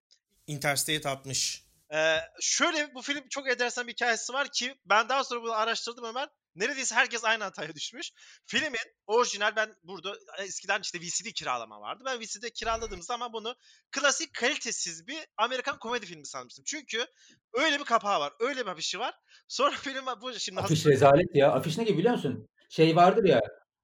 [0.47, 1.63] Interstate 60.
[1.93, 6.03] Ee, şöyle bu film çok enteresan bir hikayesi var ki ben daha sonra bunu araştırdım
[6.03, 6.29] Ömer.
[6.55, 8.11] Neredeyse herkes aynı hataya düşmüş.
[8.45, 12.03] Filmin orijinal ben burada eskiden işte VCD kiralama vardı.
[12.05, 13.55] Ben VCD kiraladığım zaman bunu
[13.91, 16.63] klasik kalitesiz bir Amerikan komedi filmi sanmıştım.
[16.67, 17.05] Çünkü
[17.53, 18.33] öyle bir kapağı var.
[18.39, 19.13] Öyle bir afişi var.
[19.47, 21.51] Sonra film bu şimdi Afiş rezalet ya.
[21.51, 22.47] Afiş ne gibi biliyor musun?
[22.69, 23.41] Şey vardır ya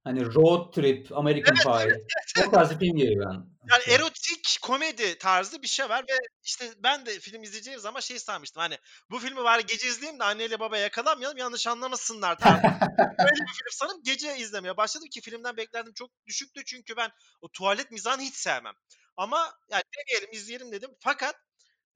[0.07, 2.05] hani Road Trip, American Pie.
[2.47, 3.57] O tarz bir film geliyor ben.
[3.71, 8.19] Yani erotik komedi tarzı bir şey var ve işte ben de film izleyeceğim zaman şey
[8.19, 8.77] sanmıştım hani
[9.09, 12.61] bu filmi var gece izleyeyim de anneyle baba yakalanmayalım yanlış anlamasınlar tarzı.
[13.19, 17.09] Böyle bir film sanıp gece izlemeye başladım ki filmden beklentim çok düşüktü çünkü ben
[17.41, 18.73] o tuvalet mizahını hiç sevmem.
[19.17, 21.35] Ama yani deneyelim izleyelim dedim fakat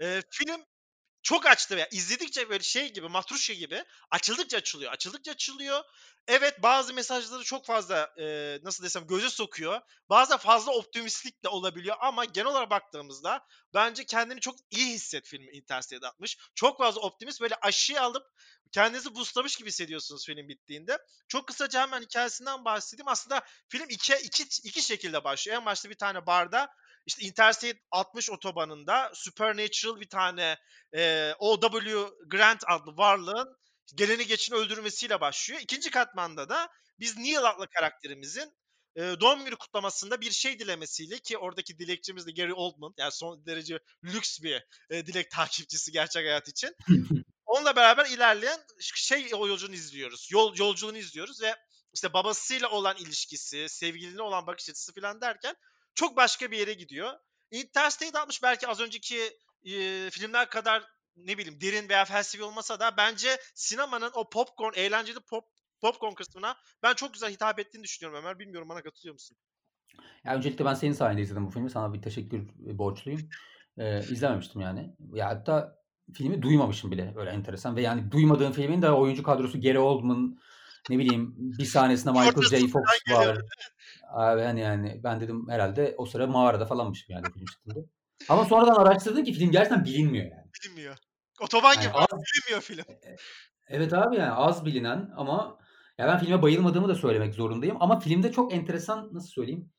[0.02, 0.66] e, film
[1.24, 1.88] çok açtı ya.
[1.92, 5.84] İzledikçe böyle şey gibi, matruşya gibi açıldıkça açılıyor, açıldıkça açılıyor.
[6.28, 9.82] Evet bazı mesajları çok fazla e, nasıl desem göze sokuyor.
[10.10, 15.52] Bazen fazla optimistlik de olabiliyor ama genel olarak baktığımızda bence kendini çok iyi hisset filmi
[15.52, 16.38] Interstellar atmış.
[16.56, 18.28] Çok fazla optimist böyle aşıyı alıp
[18.72, 20.98] kendinizi boostlamış gibi hissediyorsunuz film bittiğinde.
[21.28, 23.08] Çok kısaca hemen hikayesinden bahsedeyim.
[23.08, 25.58] Aslında film iki, iki, iki şekilde başlıyor.
[25.58, 26.70] En başta bir tane barda
[27.06, 30.58] işte Interstate 60 otobanında Supernatural bir tane
[30.96, 32.10] e, O.W.
[32.28, 33.58] Grant adlı varlığın
[33.96, 35.62] geleni geçini öldürmesiyle başlıyor.
[35.62, 38.54] İkinci katmanda da biz Neil adlı karakterimizin
[38.96, 43.46] e, doğum günü kutlamasında bir şey dilemesiyle ki oradaki dilekçimiz de Gary Oldman yani son
[43.46, 46.76] derece lüks bir e, dilek takipçisi gerçek hayat için.
[47.46, 50.30] Onunla beraber ilerleyen şey o yolculuğunu izliyoruz.
[50.32, 51.56] Yol yolculuğunu izliyoruz ve
[51.94, 55.56] işte babasıyla olan ilişkisi, sevgiline olan bakış açısı falan derken
[55.96, 57.14] çok başka bir yere gidiyor.
[57.52, 59.18] Interstate 60 belki az önceki
[59.64, 60.84] e, filmler kadar
[61.16, 65.46] ne bileyim derin veya felsefi olmasa da bence sinemanın o popcorn, eğlenceli pop
[65.82, 68.40] popcorn kısmına ben çok güzel hitap ettiğini düşünüyorum Ömer.
[68.40, 69.38] Bilmiyorum bana katılıyor musun?
[70.26, 71.70] Ya öncelikle ben senin sayende izledim bu filmi.
[71.70, 73.30] Sana bir teşekkür borçluyum.
[73.78, 74.96] Ee, izlememiştim yani.
[75.14, 75.76] Ya hatta
[76.14, 77.16] filmi duymamışım bile.
[77.16, 77.76] Böyle enteresan.
[77.76, 80.38] Ve yani duymadığım filmin de oyuncu kadrosu Gary Oldman,
[80.90, 82.68] ne bileyim bir sahnesinde Michael J.
[82.68, 83.38] Fox var.
[84.10, 87.80] Abi hani yani ben dedim herhalde o sıra mağarada falanmışım yani film çıktığında.
[88.30, 90.52] Ama sonradan araştırdım ki film gerçekten bilinmiyor yani.
[90.64, 90.98] Bilinmiyor.
[91.42, 92.84] Otoban Yani gibi az, bilinmiyor film.
[93.68, 95.58] evet abi yani az bilinen ama
[95.98, 97.78] ya ben filme bayılmadığımı da söylemek zorundayım.
[97.80, 99.70] Ama filmde çok enteresan nasıl söyleyeyim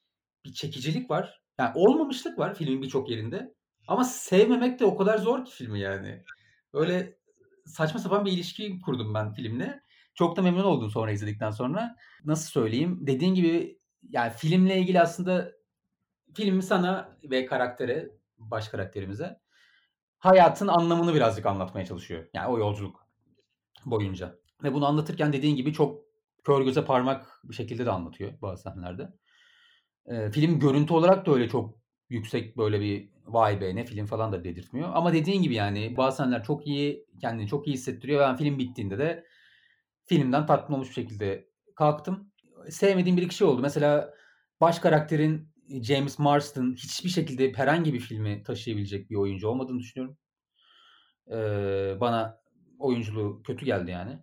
[0.45, 1.43] bir çekicilik var.
[1.59, 3.55] Yani olmamışlık var filmin birçok yerinde.
[3.89, 6.25] Ama sevmemek de o kadar zor ki filmi yani.
[6.73, 7.19] Öyle
[7.67, 9.82] saçma sapan bir ilişki kurdum ben filmle.
[10.15, 11.97] Çok da memnun oldum sonra izledikten sonra.
[12.25, 12.99] Nasıl söyleyeyim?
[13.01, 13.79] Dediğin gibi
[14.11, 15.53] yani filmle ilgili aslında
[16.35, 19.41] film sana ve karaktere, baş karakterimize
[20.19, 22.27] hayatın anlamını birazcık anlatmaya çalışıyor.
[22.35, 23.07] Yani o yolculuk
[23.87, 24.39] boyunca.
[24.63, 26.03] Ve bunu anlatırken dediğin gibi çok
[26.45, 29.09] kör göze parmak bir şekilde de anlatıyor bazı sahnelerde.
[30.07, 31.75] Ee, film görüntü olarak da öyle çok
[32.09, 34.89] yüksek böyle bir vay be ne film falan da dedirtmiyor.
[34.93, 38.21] Ama dediğin gibi yani bazı sahneler çok iyi, kendini çok iyi hissettiriyor.
[38.21, 39.25] Ben film bittiğinde de
[40.13, 42.33] filmden tatmin olmuş bir şekilde kalktım.
[42.71, 43.63] Sevmediğim bir iki şey oldu.
[43.63, 44.15] Mesela
[44.61, 45.53] baş karakterin
[45.83, 50.19] James Marsden hiçbir şekilde herhangi bir filmi taşıyabilecek bir oyuncu olmadığını düşünüyorum.
[51.31, 52.41] Ee, bana
[52.79, 54.19] oyunculuğu kötü geldi yani.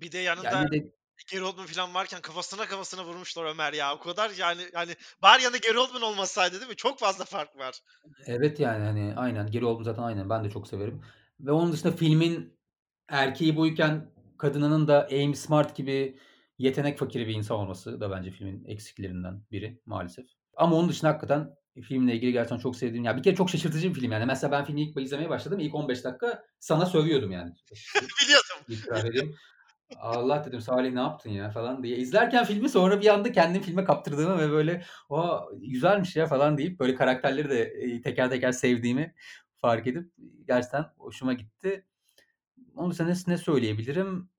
[0.00, 0.92] Bir de yanında Yani de
[1.32, 3.94] Gary Oldman falan varken kafasına kafasına vurmuşlar Ömer ya.
[3.94, 6.76] O kadar yani yani bari yanında Gary Oldman olmasaydı değil mi?
[6.76, 7.80] Çok fazla fark var.
[8.26, 11.02] evet yani hani aynen Geri oldum zaten aynen ben de çok severim.
[11.40, 12.58] Ve onun dışında filmin
[13.08, 14.12] erkeği buyken
[14.42, 16.18] kadınının da Amy Smart gibi
[16.58, 20.26] yetenek fakiri bir insan olması da bence filmin eksiklerinden biri maalesef.
[20.56, 21.50] Ama onun dışında hakikaten
[21.82, 23.04] filmle ilgili gerçekten çok sevdiğim.
[23.04, 24.26] Ya bir kere çok şaşırtıcı bir film yani.
[24.26, 25.58] Mesela ben filmi ilk izlemeye başladım.
[25.58, 27.52] ilk 15 dakika sana sövüyordum yani.
[28.24, 28.56] Biliyordum.
[28.68, 29.34] İtiraf edeyim.
[30.00, 31.96] Allah dedim Salih ne yaptın ya falan diye.
[31.96, 36.80] İzlerken filmi sonra bir anda kendim filme kaptırdığımı ve böyle o güzelmiş ya falan deyip
[36.80, 39.14] böyle karakterleri de e, teker teker sevdiğimi
[39.56, 40.12] fark edip
[40.46, 41.86] gerçekten hoşuma gitti.
[42.74, 44.31] Onun dışında ne, ne söyleyebilirim?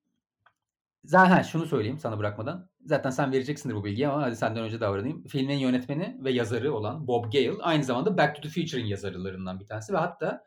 [1.03, 2.69] Zaten şunu söyleyeyim sana bırakmadan.
[2.85, 5.23] Zaten sen vereceksindir bu bilgiyi ama hadi senden önce davranayım.
[5.27, 9.65] Filmin yönetmeni ve yazarı olan Bob Gale aynı zamanda Back to the Future'ın yazarlarından bir
[9.65, 10.43] tanesi ve hatta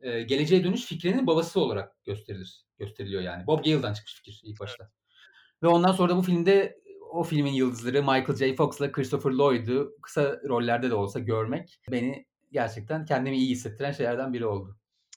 [0.00, 2.64] e, geleceğe dönüş fikrinin babası olarak gösterilir.
[2.78, 3.46] Gösteriliyor yani.
[3.46, 4.90] Bob Gale'dan çıkmış fikir ilk başta.
[5.62, 6.78] Ve ondan sonra da bu filmde
[7.10, 8.54] o filmin yıldızları Michael J.
[8.54, 14.46] Fox'la Christopher Lloyd'u kısa rollerde de olsa görmek beni gerçekten kendimi iyi hissettiren şeylerden biri
[14.46, 14.76] oldu.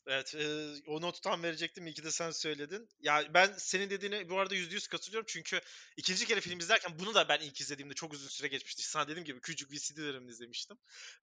[0.09, 1.87] Evet, eee, o notu tam verecektim.
[1.87, 2.89] İyi ki de sen söyledin.
[2.99, 5.25] Ya ben senin dediğine bu arada %100 katılıyorum.
[5.29, 5.61] Çünkü
[5.97, 8.89] ikinci kere film izlerken bunu da ben ilk izlediğimde çok uzun süre geçmişti.
[8.89, 10.77] Sana dediğim gibi küçük VCD'lerimde izlemiştim.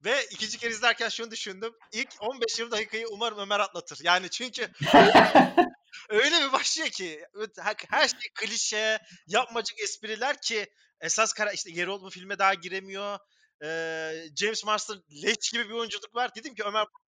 [0.04, 1.72] Ve ikinci kere izlerken şunu düşündüm.
[1.92, 3.98] İlk 15-20 dakikayı umarım Ömer atlatır.
[4.02, 4.68] Yani çünkü
[6.08, 7.24] öyle bir başlıyor ki
[7.90, 10.66] her, şey klişe, yapmacık espriler ki
[11.00, 13.18] esas kara işte Geralt bu filme daha giremiyor.
[13.62, 16.34] Eee, James Marsden leş gibi bir oyunculuk var.
[16.34, 17.04] Dedim ki Ömer bu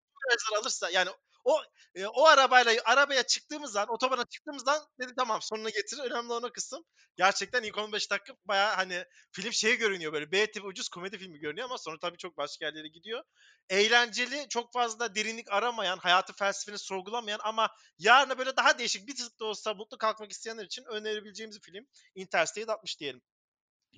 [0.60, 1.10] alırsa yani
[1.46, 1.62] o
[1.96, 6.02] e, o arabayla arabaya çıktığımız an, otobana çıktığımız an dedi tamam sonuna getirir.
[6.02, 6.84] Önemli olan o kısım.
[7.18, 11.40] Gerçekten ilk 15 dakika baya hani film şey görünüyor böyle B tipi ucuz komedi filmi
[11.40, 13.24] görünüyor ama sonra tabii çok başka yerlere gidiyor.
[13.70, 17.70] Eğlenceli, çok fazla derinlik aramayan, hayatı felsefeni sorgulamayan ama
[18.00, 21.86] yarına böyle daha değişik bir tık da olsa mutlu kalkmak isteyenler için önerebileceğimiz film
[22.16, 23.22] Interstate 60 diyelim.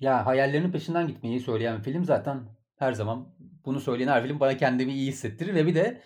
[0.00, 3.34] Ya hayallerinin peşinden gitmeyi söyleyen film zaten her zaman
[3.64, 6.02] bunu söyleyen her film bana kendimi iyi hissettirir ve bir de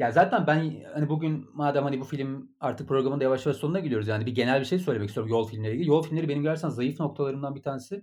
[0.00, 3.80] ya zaten ben hani bugün madem hani bu film artık programın da yavaş yavaş sonuna
[3.80, 5.88] gidiyoruz yani bir genel bir şey söylemek istiyorum yol filmleriyle ilgili.
[5.88, 8.02] Yol filmleri benim gerçekten zayıf noktalarımdan bir tanesi.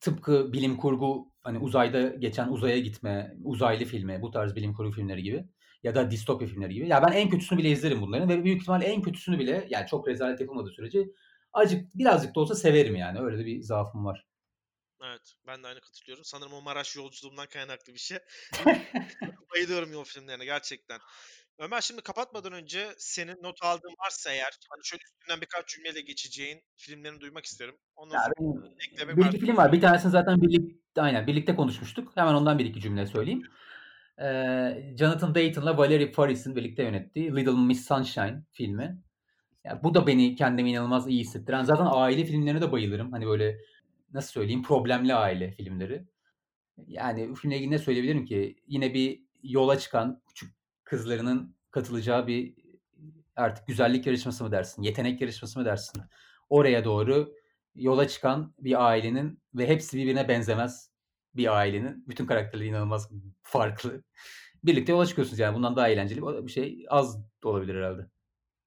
[0.00, 5.22] Tıpkı bilim kurgu hani uzayda geçen uzaya gitme, uzaylı filmi, bu tarz bilim kurgu filmleri
[5.22, 5.44] gibi
[5.82, 6.88] ya da distopya filmleri gibi.
[6.88, 10.08] Ya ben en kötüsünü bile izlerim bunların ve büyük ihtimalle en kötüsünü bile yani çok
[10.08, 11.08] rezalet yapılmadığı sürece
[11.52, 13.20] acık birazcık da olsa severim yani.
[13.20, 14.26] Öyle de bir zaafım var.
[15.04, 16.24] Evet, ben de aynı katılıyorum.
[16.24, 18.18] Sanırım o Maraş yolculuğumdan kaynaklı bir şey.
[19.54, 21.00] Bayılıyorum yol filmlerine gerçekten.
[21.58, 26.62] Ömer şimdi kapatmadan önce senin not aldığın varsa eğer hani şöyle üstünden birkaç cümleyle geçeceğin
[26.76, 27.74] filmlerini duymak isterim.
[27.96, 29.72] Ondan Ya sonra eklemek bir iki film var.
[29.72, 32.12] Bir tanesini zaten birlikte aynen birlikte konuşmuştuk.
[32.16, 33.42] Hemen ondan bir iki cümle söyleyeyim.
[34.18, 38.98] Ee, Jonathan Dayton'la Valerie Faris'in birlikte yönettiği Little Miss Sunshine filmi.
[39.64, 41.62] Ya bu da beni kendimi inanılmaz iyi hissettiren.
[41.62, 43.12] Zaten aile filmlerine de bayılırım.
[43.12, 43.58] Hani böyle
[44.12, 46.04] nasıl söyleyeyim problemli aile filmleri.
[46.86, 48.56] Yani filmle ilgili ne söyleyebilirim ki?
[48.66, 50.54] Yine bir yola çıkan küçük
[50.84, 52.54] kızlarının katılacağı bir
[53.36, 56.02] artık güzellik yarışması mı dersin, yetenek yarışması mı dersin?
[56.48, 57.34] Oraya doğru
[57.74, 60.90] yola çıkan bir ailenin ve hepsi birbirine benzemez
[61.34, 62.08] bir ailenin.
[62.08, 63.10] Bütün karakterleri inanılmaz
[63.42, 64.02] farklı.
[64.64, 65.54] Birlikte yola çıkıyorsunuz yani.
[65.56, 68.06] Bundan daha eğlenceli bir şey az da olabilir herhalde.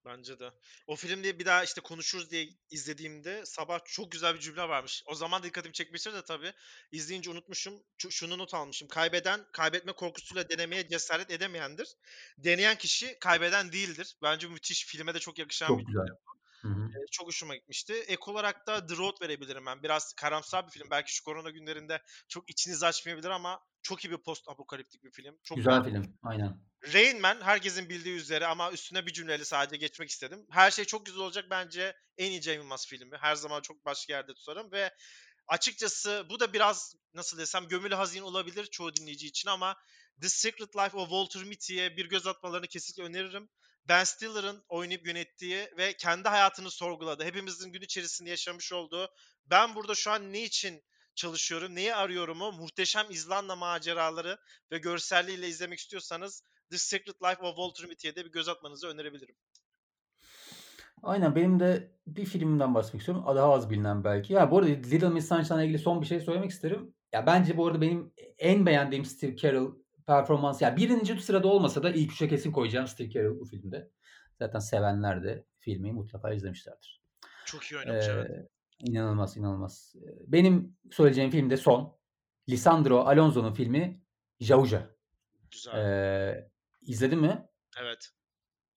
[0.05, 0.51] Bence de.
[0.87, 5.03] O filmde bir daha işte konuşuruz diye izlediğimde sabah çok güzel bir cümle varmış.
[5.05, 6.53] O zaman dikkatimi çekmiştir de tabii.
[6.91, 7.83] İzleyince unutmuşum.
[7.97, 8.87] Şu- Şunu not almışım.
[8.87, 11.87] Kaybeden, kaybetme korkusuyla denemeye cesaret edemeyendir.
[12.37, 14.15] Deneyen kişi kaybeden değildir.
[14.21, 14.85] Bence müthiş.
[14.85, 16.01] Filme de çok yakışan bir Çok güzel.
[16.01, 16.13] Hı.
[16.13, 16.34] e,
[17.11, 17.93] çok hoşuma gitmişti.
[17.93, 19.83] Ek olarak da The Road verebilirim ben.
[19.83, 20.87] Biraz karamsar bir film.
[20.91, 25.37] Belki şu korona günlerinde çok içinizi açmayabilir ama çok iyi bir post apokaliptik bir film.
[25.43, 26.17] Çok Güzel film.
[26.23, 26.61] Aynen.
[26.93, 30.45] Rain Man herkesin bildiği üzere ama üstüne bir cümleyle sadece geçmek istedim.
[30.49, 33.17] Her şey çok güzel olacak bence en iyi Cem Yılmaz filmi.
[33.17, 34.91] Her zaman çok başka yerde tutarım ve
[35.47, 39.75] açıkçası bu da biraz nasıl desem gömülü hazin olabilir çoğu dinleyici için ama
[40.21, 43.49] The Secret Life of Walter Mitty'ye bir göz atmalarını kesinlikle öneririm.
[43.87, 47.23] Ben Stiller'ın oynayıp yönettiği ve kendi hayatını sorguladı.
[47.23, 49.09] Hepimizin gün içerisinde yaşamış olduğu
[49.45, 50.83] ben burada şu an ne için
[51.15, 54.37] çalışıyorum, neyi arıyorumu muhteşem İzlanda maceraları
[54.71, 59.35] ve görselliğiyle izlemek istiyorsanız The Secret Life of Walter Mitty'ye de bir göz atmanızı önerebilirim.
[61.03, 63.35] Aynen benim de bir filmden bahsetmek istiyorum.
[63.35, 64.33] Daha az bilinen belki.
[64.33, 66.93] Ya bu arada Little Miss Sunshine'la ilgili son bir şey söylemek isterim.
[67.13, 69.67] Ya bence bu arada benim en beğendiğim Steve Carell
[70.07, 70.63] performansı.
[70.63, 73.89] Ya birinci sırada olmasa da ilk üçe kesin koyacağım Steve Carell bu filmde.
[74.39, 77.01] Zaten sevenler de filmi mutlaka izlemişlerdir.
[77.45, 78.29] Çok iyi oynamış evet.
[78.31, 78.47] Ee,
[78.79, 79.95] inanılmaz inanılmaz.
[79.95, 81.97] Ee, Benim söyleyeceğim film de son.
[82.49, 84.01] Lisandro Alonso'nun filmi
[84.39, 84.89] Jauja.
[85.51, 85.73] Güzel.
[85.79, 86.49] Ee,
[86.81, 87.47] izledin mi?
[87.81, 88.09] evet.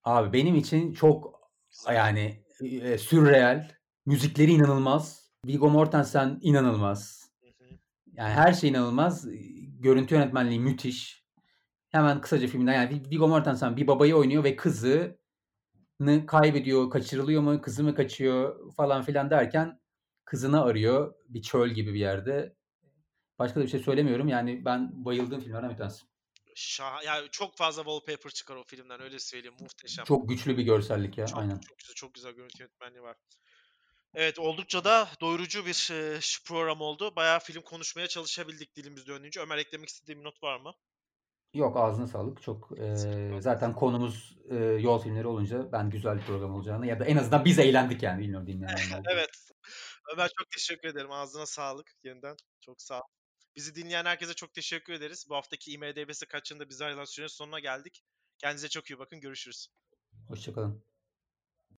[0.05, 1.95] Abi benim için çok Güzel.
[1.95, 3.71] yani e, sürreal.
[4.07, 5.31] Müzikleri inanılmaz.
[5.47, 7.31] Viggo Mortensen inanılmaz.
[8.13, 9.27] Yani her şey inanılmaz.
[9.81, 11.18] Görüntü yönetmenliği müthiş.
[11.89, 15.19] Hemen kısaca filmden yani Viggo Mortensen bir babayı oynuyor ve kızı
[15.99, 19.81] kızını kaybediyor, kaçırılıyor mu, kızı mı kaçıyor falan filan derken
[20.25, 22.57] kızını arıyor bir çöl gibi bir yerde.
[23.39, 24.29] Başka da bir şey söylemiyorum.
[24.29, 26.07] Yani ben bayıldığım filmlerden bir tanesi.
[26.55, 29.57] Şah yani çok fazla wallpaper çıkar o filmden öyle söyleyeyim.
[29.61, 30.05] Muhteşem.
[30.05, 31.27] Çok güçlü bir görsellik ya.
[31.27, 31.59] Çok, Aynen.
[31.59, 33.17] çok güzel, çok güzel görüntü yönetmenliği var.
[34.15, 35.91] Evet, oldukça da doyurucu bir
[36.45, 37.17] program oldu.
[37.17, 39.41] Bayağı film konuşmaya çalışabildik dilimiz döndüğünce.
[39.41, 40.75] Ömer eklemek istediğim bir not var mı?
[41.59, 42.43] Yok ağzına sağlık.
[42.43, 42.97] Çok e,
[43.41, 47.45] zaten konumuz e, yol filmleri olunca ben güzel bir program olacağını ya da en azından
[47.45, 49.03] biz eğlendik yani bilmiyorum dinleyenler.
[49.13, 49.51] Evet.
[50.15, 51.13] Ömer çok teşekkür ederim.
[51.13, 52.37] Ağzına sağlık yeniden.
[52.61, 53.07] Çok sağ ol.
[53.57, 55.27] Bizi dinleyen herkese çok teşekkür ederiz.
[55.29, 58.03] Bu haftaki IMDB'si kaçında bizi ayrılan sürenin sonuna geldik.
[58.39, 59.21] Kendinize çok iyi bakın.
[59.21, 59.69] Görüşürüz.
[60.29, 60.88] Hoşçakalın.